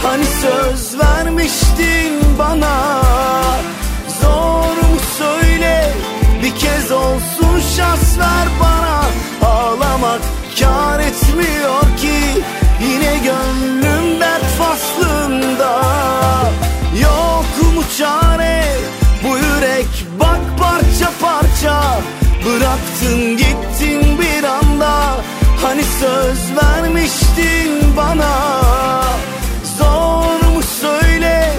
Hani 0.02 0.24
söz 0.24 1.01
vermiştin 1.01 2.39
bana. 2.39 3.02
Zor 4.22 4.77
mu 4.77 4.98
söyle? 5.18 5.93
Bir 6.43 6.56
kez 6.56 6.93
olsun 6.93 7.60
şans 7.77 8.18
ver 8.18 8.48
bana. 8.60 9.05
Ağlamak 9.51 10.20
kar 10.60 11.01
etmiyor 11.01 11.82
ki. 11.97 12.43
Yine 12.82 13.18
gönlüm 13.18 14.20
dert 14.20 14.44
faslında. 14.59 15.82
Yok 17.02 17.74
mu 17.74 17.82
çare? 17.98 18.64
Bu 19.24 19.36
yürek 19.36 20.06
Bak 20.20 20.40
parça 20.59 21.10
parça 21.20 22.01
Bıraktın 22.46 23.36
gittin 23.36 24.18
bir 24.20 24.44
anda 24.44 25.16
Hani 25.62 25.82
söz 26.00 26.56
vermiştin 26.62 27.96
bana. 27.96 28.62
Zor 29.78 30.48
mu 30.54 30.62
söyle 30.80 31.52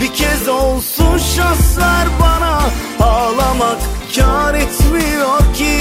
bir 0.00 0.14
kez 0.14 0.48
olsun 0.48 1.18
şans 1.36 1.78
ver 1.78 2.06
bana. 2.20 2.60
Ağlamak 3.00 3.78
kar 4.16 4.54
etmiyor 4.54 5.38
ki 5.54 5.78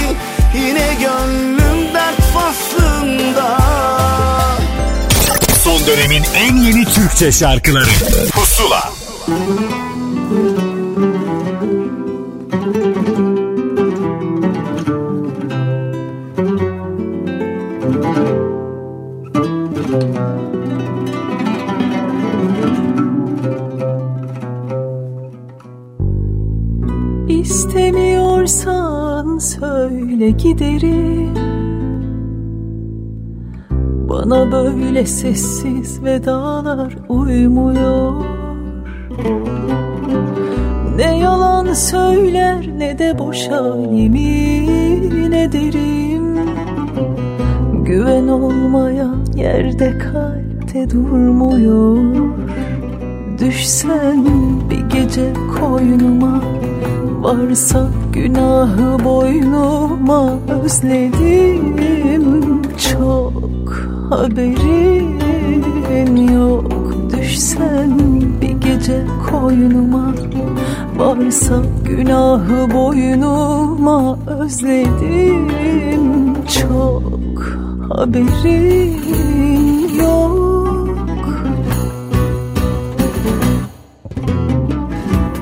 Yine 0.56 0.98
gönlüm 1.02 1.94
dert 1.94 2.22
faslında. 2.34 3.58
Son 5.64 5.88
dönemin 5.88 6.24
en 6.36 6.56
yeni 6.56 6.86
Türkçe 6.86 7.32
şarkıları. 7.32 7.90
Pusula 8.32 8.92
İstemiyorsan 28.48 29.38
söyle 29.38 30.30
giderim. 30.30 31.34
Bana 34.10 34.52
böyle 34.52 35.06
sessiz 35.06 36.04
vedalar 36.04 36.98
uymuyor. 37.10 38.14
Ne 40.96 41.18
yalan 41.18 41.74
söyler 41.74 42.68
ne 42.78 43.00
de 43.00 43.20
boşa 43.20 43.76
yemin 43.92 45.32
ederim. 45.32 46.38
Güven 47.86 48.28
olmayan 48.28 49.26
yerde 49.36 49.98
kalpte 49.98 50.90
durmuyor. 50.90 51.98
Düşsen 53.40 54.26
bir 54.70 55.00
gece 55.00 55.34
koynuma 55.60 56.42
Varsa 57.28 57.88
günahı 58.14 59.04
boynuma 59.06 60.40
Özledim. 60.64 62.62
Çok 62.92 63.34
haberin 64.10 65.18
yok. 66.34 66.72
Düşsen 67.18 68.00
bir 68.42 68.52
gece 68.52 69.06
koynuma. 69.32 70.14
Varsa 70.98 71.62
günahı 71.86 72.72
boynuma 72.74 74.18
Özledim. 74.40 76.36
Çok 76.46 77.44
haberin 77.90 78.98
yok. 80.00 80.48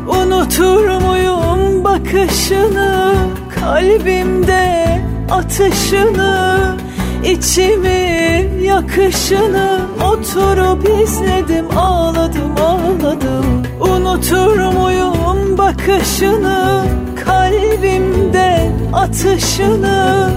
Unutur 0.08 0.95
bakışını 1.96 3.16
Kalbimde 3.56 4.86
atışını 5.32 6.76
içimi 7.24 8.50
yakışını 8.64 9.80
Oturup 10.04 10.90
izledim 11.04 11.78
ağladım 11.78 12.56
ağladım. 12.62 13.46
Unutur 13.80 14.58
muyum 14.58 15.58
bakışını 15.58 16.86
Kalbimde 17.26 18.72
atışını 18.94 20.30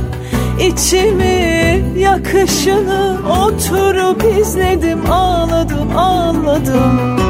içimi 0.61 1.83
yakışını 1.99 3.17
Oturup 3.43 4.25
izledim 4.41 5.13
ağladım 5.13 5.97
ağladım 5.97 7.28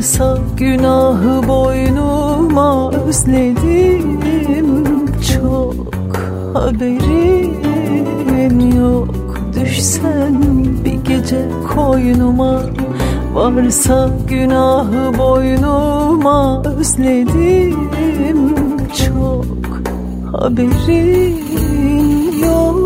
Varsa 0.00 0.38
günahı 0.56 1.48
boynuma 1.48 2.90
özledim. 2.90 4.80
Çok 5.34 5.74
Haberin 6.54 7.50
yok. 8.76 9.40
Düşsen 9.54 10.42
bir 10.84 11.04
gece 11.04 11.48
koynuma. 11.74 12.62
Varsa 13.34 14.10
günahı 14.28 15.18
boynuma 15.18 16.62
özledim. 16.62 17.78
Çok 19.06 19.44
Haberin 20.32 21.36
yok 22.44 22.79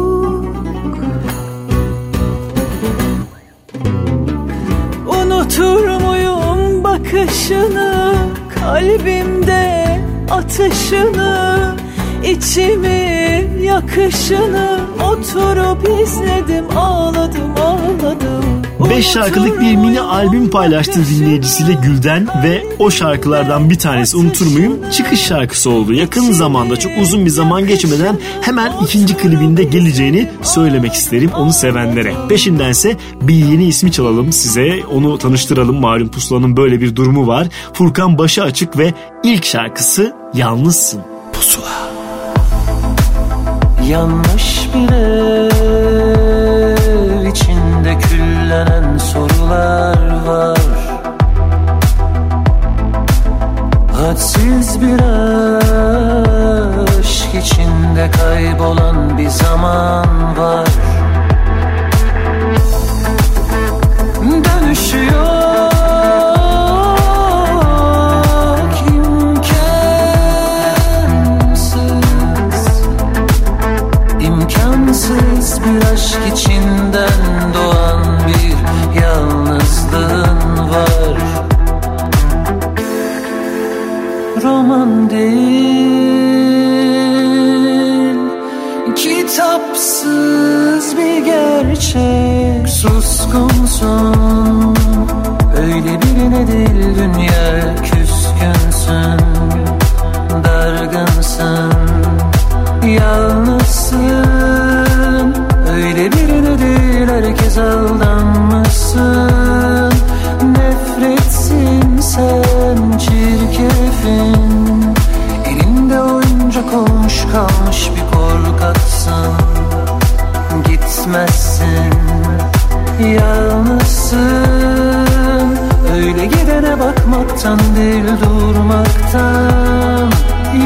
bakışını 7.45 8.15
Kalbimde 8.55 9.87
atışını 10.31 11.77
içimi 12.25 13.49
yakışını 13.63 14.81
Oturup 15.05 16.01
izledim 16.03 16.79
ağladım 16.79 17.55
ağladım 17.61 18.64
5 18.81 19.07
şarkılık 19.07 19.61
bir 19.61 19.77
mini 19.77 20.01
albüm 20.01 20.51
paylaştı 20.51 21.01
dinleyicisiyle 21.11 21.73
Gülden 21.73 22.29
ve 22.45 22.63
o 22.79 22.91
şarkılardan 22.91 23.71
bir 23.71 23.79
tanesi 23.79 24.17
unutur 24.17 24.47
çıkış 24.93 25.21
şarkısı 25.21 25.71
oldu. 25.71 25.93
Yakın 25.93 26.33
zamanda 26.33 26.77
çok 26.77 26.93
uzun 27.03 27.25
bir 27.25 27.31
zaman 27.31 27.67
geçmeden 27.67 28.19
hemen 28.41 28.73
ikinci 28.85 29.17
klibinde 29.17 29.65
geleceğini 29.65 30.31
söylemek 30.43 30.93
isterim 30.93 31.31
onu 31.37 31.53
sevenlere. 31.53 32.15
Peşindense 32.29 32.97
bir 33.23 33.35
yeni 33.35 33.65
ismi 33.65 33.93
çalalım 33.93 34.33
size 34.33 34.81
onu 34.93 35.19
tanıştıralım 35.19 35.81
malum 35.81 36.09
pusulanın 36.09 36.57
böyle 36.57 36.81
bir 36.81 36.97
durumu 36.97 37.27
var. 37.27 37.47
Furkan 37.73 38.19
başı 38.19 38.43
açık 38.43 38.79
ve 38.79 38.95
ilk 39.25 39.45
şarkısı 39.45 40.13
Yalnızsın. 40.35 41.01
Pusula. 41.33 41.91
Yanlış 43.89 44.69
bir 44.75 44.95
ev 44.95 45.35
küllenen 48.45 48.99
sorular 48.99 50.27
var. 50.27 50.59
Hadsiz 53.93 54.81
bir 54.81 55.01
aşk 56.99 57.35
içinde 57.35 58.11
kaybolan 58.11 59.19
bir 59.19 59.29
zaman 59.29 60.39
var. 60.39 60.69
Dönüşü 64.23 65.34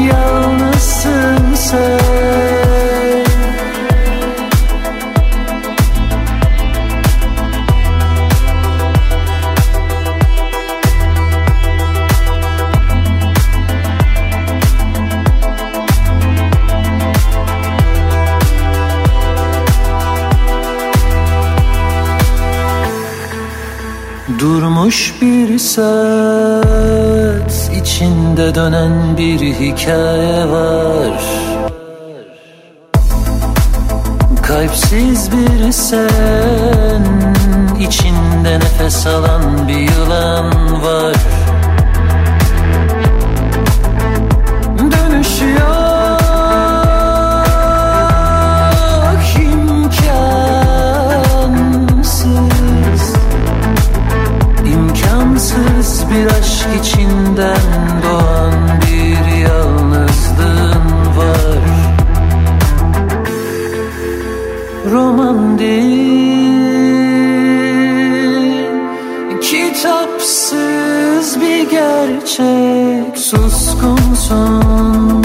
Yalnızsın 0.07 1.55
sen. 1.55 1.99
Durmuş 24.39 25.13
bir 25.21 25.59
saat 25.59 26.28
içinde 28.39 28.55
dönen 28.55 29.17
bir 29.17 29.39
hikaye 29.39 30.49
var. 30.49 31.23
Kalpsiz 34.47 35.29
bir 35.31 35.71
sen 35.71 37.03
içinde 37.79 38.59
nefes 38.59 39.07
alan 39.07 39.38
gerçek 71.89 73.17
Suskunsun. 73.17 75.23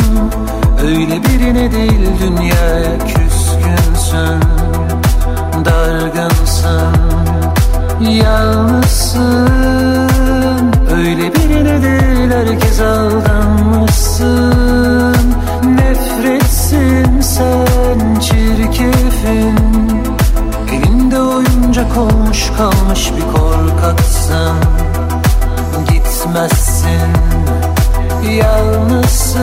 Öyle 0.82 1.24
birine 1.24 1.72
değil 1.72 2.06
dünyaya 2.20 2.98
küskünsün 2.98 4.40
Dargınsın 5.64 6.94
Yalnızsın. 8.00 9.48
Öyle 10.96 11.34
birine 11.34 11.82
değil 11.82 12.30
herkes 12.30 12.80
aldanmışsın. 12.80 14.54
Nefretsin 15.64 17.20
sen 17.20 18.20
çirkefin. 18.20 19.58
Elinde 20.72 21.20
oyuncak 21.20 21.96
olmuş 21.96 22.50
kalmış 22.56 23.12
bir 23.16 23.33
Gitmezsin 26.44 27.12
Yalnızsın. 28.38 29.40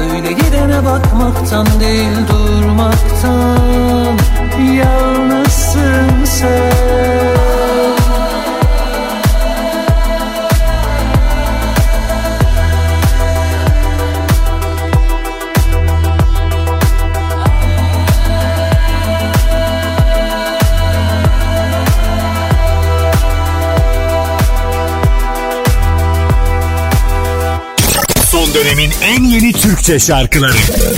Öyle 0.00 0.32
gidene 0.32 0.84
bakmaktan 0.84 1.66
değil 1.80 2.16
durmaktan 2.28 3.97
Türkçe 29.88 30.06
şarkıları 30.06 30.97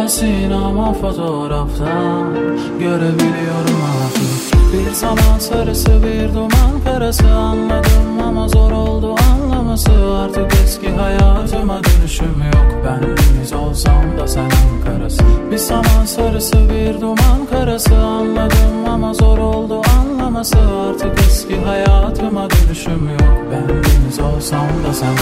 Güzelsin 0.00 0.50
ama 0.50 0.92
fotoğraftan 0.92 2.34
Görebiliyorum 2.78 3.80
artık. 4.04 4.72
Bir 4.72 4.90
zaman 4.90 5.38
sarısı 5.38 6.02
bir 6.02 6.34
duman 6.34 6.84
karası 6.84 7.30
Anladım 7.30 8.22
ama 8.24 8.48
zor 8.48 8.72
oldu 8.72 9.14
anlaması. 9.32 9.90
Artık 10.24 10.52
eski 10.64 10.90
hayatıma 10.90 11.80
dönüşüm 11.84 12.42
yok. 12.54 12.84
Ben 12.84 13.02
deniz 13.02 13.52
olsam 13.52 14.18
da 14.18 14.28
sen 14.28 14.44
Ankara'sın 14.44 15.26
Bir 15.50 15.58
zaman 15.58 16.04
sarısı 16.04 16.56
bir 16.70 17.00
duman 17.00 17.46
karası 17.50 17.96
Anladım 17.96 18.88
ama 18.88 19.14
zor 19.14 19.38
oldu 19.38 19.74
anlaması 19.74 20.09
Artık 20.38 21.20
eski 21.28 21.60
hayatıma 21.60 22.48
dönüşüm 22.50 23.08
yok. 23.08 23.36
Ben 23.52 23.68
deniz 23.68 24.18
olsam 24.20 24.66
da 24.86 24.94
sen 24.94 25.14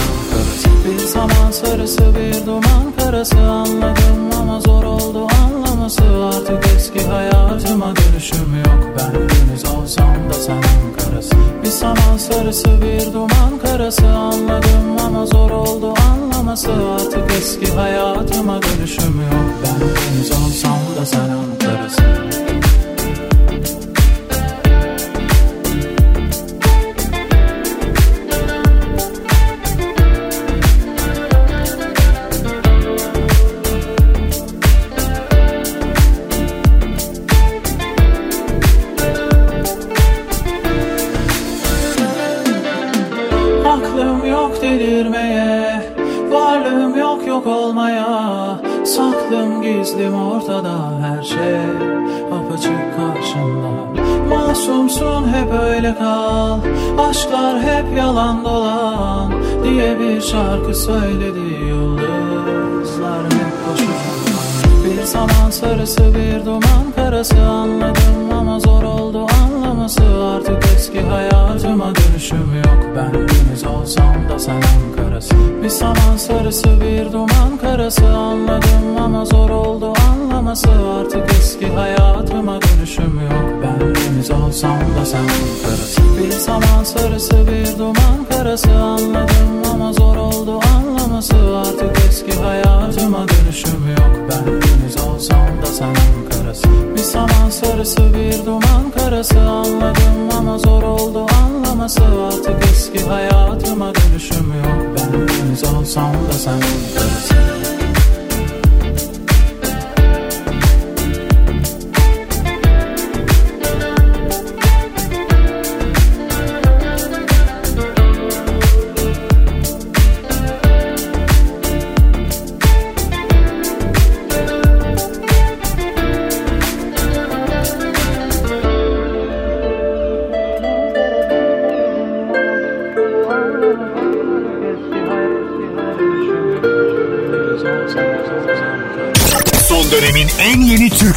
Bir 0.85 0.99
zaman 0.99 1.51
sarısı 1.51 2.01
bir 2.01 2.45
duman 2.45 2.93
karası. 2.99 3.37
Anladım 3.37 4.29
ama 4.41 4.59
zor 4.59 4.83
oldu 4.83 5.27
anlaması. 5.43 6.01
Artık 6.25 6.65
eski 6.75 7.07
hayatıma 7.07 7.93
dönüşüm 7.95 8.55
yok. 8.65 8.95
Ben 8.99 9.13
deniz 9.13 9.65
olsam 9.65 10.15
da 10.29 10.33
sen 10.33 10.55
Ankara'sın 10.55 11.39
Bir 11.63 11.69
zaman 11.69 12.17
sarısı 12.17 12.81
bir 12.81 13.13
duman 13.13 13.59
karası. 13.63 14.07
Anladım 14.07 14.97
ama 15.05 15.25
zor 15.25 15.51
oldu 15.51 15.93
anlaması. 16.11 16.71
Artık 16.95 17.31
eski 17.37 17.73
hayatıma 17.73 18.59
dönüşüm 18.61 19.21
yok. 19.21 19.49
Ben 19.63 19.79
deniz 19.81 20.31
olsam 20.31 20.79
da 20.99 21.05
sen 21.05 21.29
Ankara'sın 21.29 22.48
söyledi 60.89 61.65
yıldızlar 61.65 63.23
hep 63.25 63.53
koşuyor 63.65 63.99
Bir 64.85 65.03
zaman 65.03 65.49
sarısı 65.49 66.03
bir 66.15 66.45
duman 66.45 66.91
karası 66.95 67.41
Anladım 67.41 68.31
ama 68.39 68.59
zor 68.59 68.83
oldu 68.83 69.27
anlaması. 69.43 70.01
Artık 70.35 70.63
eski 70.75 71.01
hayatıma 71.01 71.93
dönüşüm 71.95 72.55
yok 72.65 72.79
Ben 72.95 73.13
deniz 73.13 73.63
olsam 73.63 74.15
da 74.29 74.39
sen 74.39 74.55
Ankara'sın 74.55 75.63
Bir 75.63 75.69
zaman 75.69 76.17
sarısı 76.17 76.81
bir 76.81 77.11
duman 77.11 77.57
karası 77.61 78.07
Anladım 78.07 78.97
ama 78.99 79.25
zor 79.25 79.49
oldu 79.49 79.93
anlaması. 80.11 80.69
Artık 80.99 81.31
eski 81.39 81.67
hayatıma 81.67 82.59
dönüşüm 82.61 83.19
yok 83.19 83.63
Ben 83.63 83.95
deniz 83.95 84.31
olsam 84.31 84.79
da 84.99 85.05
sen 85.05 85.19
Ankara'sın 85.19 86.17
Bir 86.23 86.31
zaman 86.31 86.83
sarısı 86.83 87.35
bir 87.47 87.79
duman 87.79 88.25
karası 88.31 88.71
Anladım 88.71 89.71
ama 89.73 89.93
zor 89.93 90.17
oldu 90.17 90.58
anlaması 91.19 91.57
Artık 91.57 91.97
eski 92.09 92.39
hayatıma 92.39 93.25
dönüşüm 93.27 93.89
yok. 93.89 94.29
Ben 94.29 94.45
deniz 94.45 94.97
olsam 94.97 95.47
da 95.61 95.65
sen 95.65 95.87
Ankara'sın 95.87 96.95
Bir 96.95 97.01
zaman 97.01 97.49
sarısı 97.49 97.97
bir 98.13 98.45
duman 98.45 98.91
karası. 98.97 99.39
Anladım 99.39 100.29
ama 100.37 100.57
zor 100.57 100.83
oldu 100.83 101.25
anlaması. 101.43 102.01
Artık 102.27 102.63
eski 102.71 103.05
hayatıma 103.05 103.93
dönüşüm 103.95 104.53
yok. 104.53 104.97
Ben 104.97 105.27
deniz 105.27 105.63
olsam 105.63 106.13
da 106.13 106.33
sen 106.33 106.53
Ankara'sın 106.53 107.68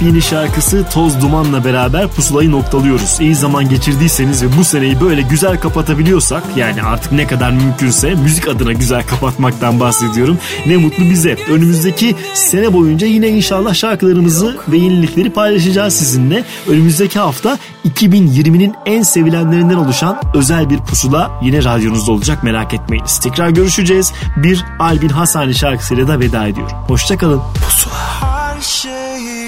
yepyeni 0.00 0.22
şarkısı 0.22 0.86
Toz 0.92 1.20
Duman'la 1.20 1.64
beraber 1.64 2.08
pusulayı 2.08 2.50
noktalıyoruz. 2.50 3.16
İyi 3.20 3.34
zaman 3.34 3.68
geçirdiyseniz 3.68 4.42
ve 4.42 4.46
bu 4.58 4.64
seneyi 4.64 5.00
böyle 5.00 5.22
güzel 5.22 5.60
kapatabiliyorsak 5.60 6.42
yani 6.56 6.82
artık 6.82 7.12
ne 7.12 7.26
kadar 7.26 7.50
mümkünse 7.50 8.14
müzik 8.14 8.48
adına 8.48 8.72
güzel 8.72 9.06
kapatmaktan 9.06 9.80
bahsediyorum. 9.80 10.38
Ne 10.66 10.76
mutlu 10.76 11.04
bize. 11.04 11.36
Önümüzdeki 11.50 12.16
sene 12.34 12.72
boyunca 12.72 13.06
yine 13.06 13.28
inşallah 13.28 13.74
şarkılarımızı 13.74 14.56
ve 14.68 14.76
yenilikleri 14.76 15.30
paylaşacağız 15.30 15.94
sizinle. 15.94 16.44
Önümüzdeki 16.68 17.18
hafta 17.18 17.58
2020'nin 17.88 18.74
en 18.86 19.02
sevilenlerinden 19.02 19.76
oluşan 19.76 20.20
özel 20.34 20.70
bir 20.70 20.78
pusula 20.78 21.30
yine 21.42 21.64
radyonuzda 21.64 22.12
olacak 22.12 22.42
merak 22.42 22.74
etmeyiniz. 22.74 23.18
Tekrar 23.18 23.48
görüşeceğiz. 23.48 24.12
Bir 24.36 24.64
Albin 24.78 25.08
Hasani 25.08 25.54
şarkısıyla 25.54 26.08
da 26.08 26.20
veda 26.20 26.46
ediyorum. 26.46 26.76
Hoşçakalın. 26.88 27.40
Pusula. 27.66 28.40
Her 28.54 28.60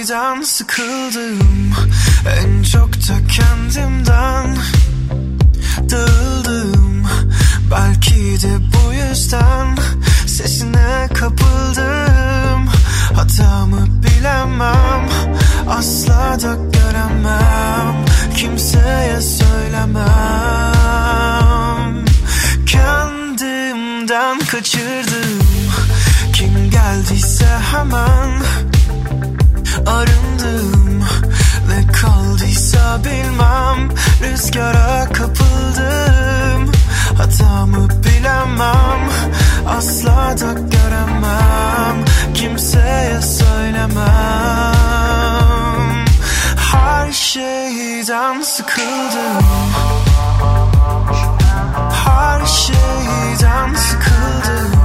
şeyden 0.06 0.42
sıkıldım? 0.42 1.74
En 2.42 2.62
çok 2.62 2.94
da 2.94 3.26
kendimden 3.28 4.56
Dağıldım. 5.90 7.06
Belki 7.70 8.42
de 8.42 8.58
bu 8.58 8.92
yüzden 8.92 9.76
Sesine 10.26 11.08
kapıldım. 11.14 12.66
Hatamı 13.14 13.86
bilemem 14.02 15.08
Asla 15.68 16.38
da 16.42 16.56
göremem. 16.72 18.04
Kimseye 18.36 19.20
söylemem. 19.20 20.04
Kendimden 22.66 24.38
kaçırdım. 24.38 25.42
Kim 26.32 26.70
geldiyse 26.70 27.58
hemen 27.72 28.42
arındım 29.86 31.04
Ne 31.68 31.92
kaldıysa 31.92 33.04
bilmem 33.04 33.88
Rüzgara 34.22 35.04
kapıldım. 35.12 36.72
Hatamı 37.18 37.88
bilemem 37.88 39.08
Asla 39.68 40.34
da 40.40 40.52
göremem 40.52 42.04
Kimseye 42.34 43.22
söylemem. 43.22 44.02
Her 46.72 47.12
şeyden 47.12 48.42
sıkıldım. 48.42 49.44
Her 52.04 52.46
şeyden 52.46 53.74
sıkıldım 53.74 54.81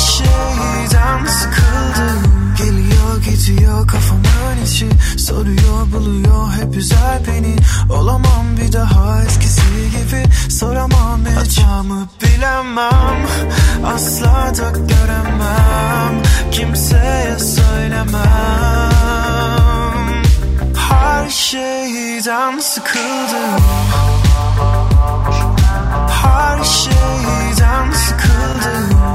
şeyden 0.00 1.26
sıkıldım. 1.26 2.54
Geliyor 2.58 3.22
gidiyor 3.24 3.86
kafamın 3.88 4.64
içi. 4.66 4.88
Soruyor 5.18 5.92
buluyor 5.92 6.52
hep 6.52 6.76
üzer 6.76 7.20
beni. 7.26 7.56
Olamam 7.90 8.46
bir 8.60 8.72
daha 8.72 9.22
eskisi 9.22 9.60
gibi. 9.90 10.24
Soramam 10.50 11.24
Hatamı 11.24 12.08
bilemem. 12.22 13.26
Asla 13.94 14.52
da 14.58 14.70
göremem. 14.70 16.22
Kimseye 16.52 17.38
söylemem. 17.38 18.20
Her 20.76 21.28
şeyden 21.30 22.58
sıkıldım. 22.58 23.62
Her 26.08 26.64
şeyden 26.64 27.92
sıkıldım 27.92 29.09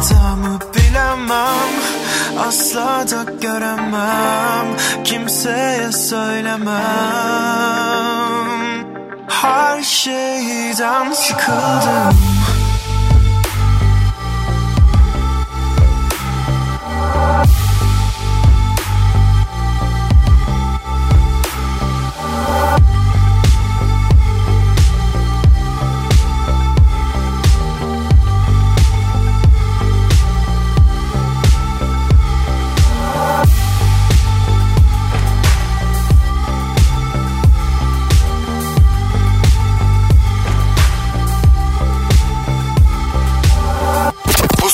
Hatamı 0.00 0.58
bilemem 0.74 1.72
Asla 2.48 3.04
da 3.10 3.32
göremem 3.42 4.66
Kimseye 5.04 5.92
söylemem. 5.92 6.80
Her 9.28 9.82
şeyden 9.82 11.12
sıkıldım 11.12 12.29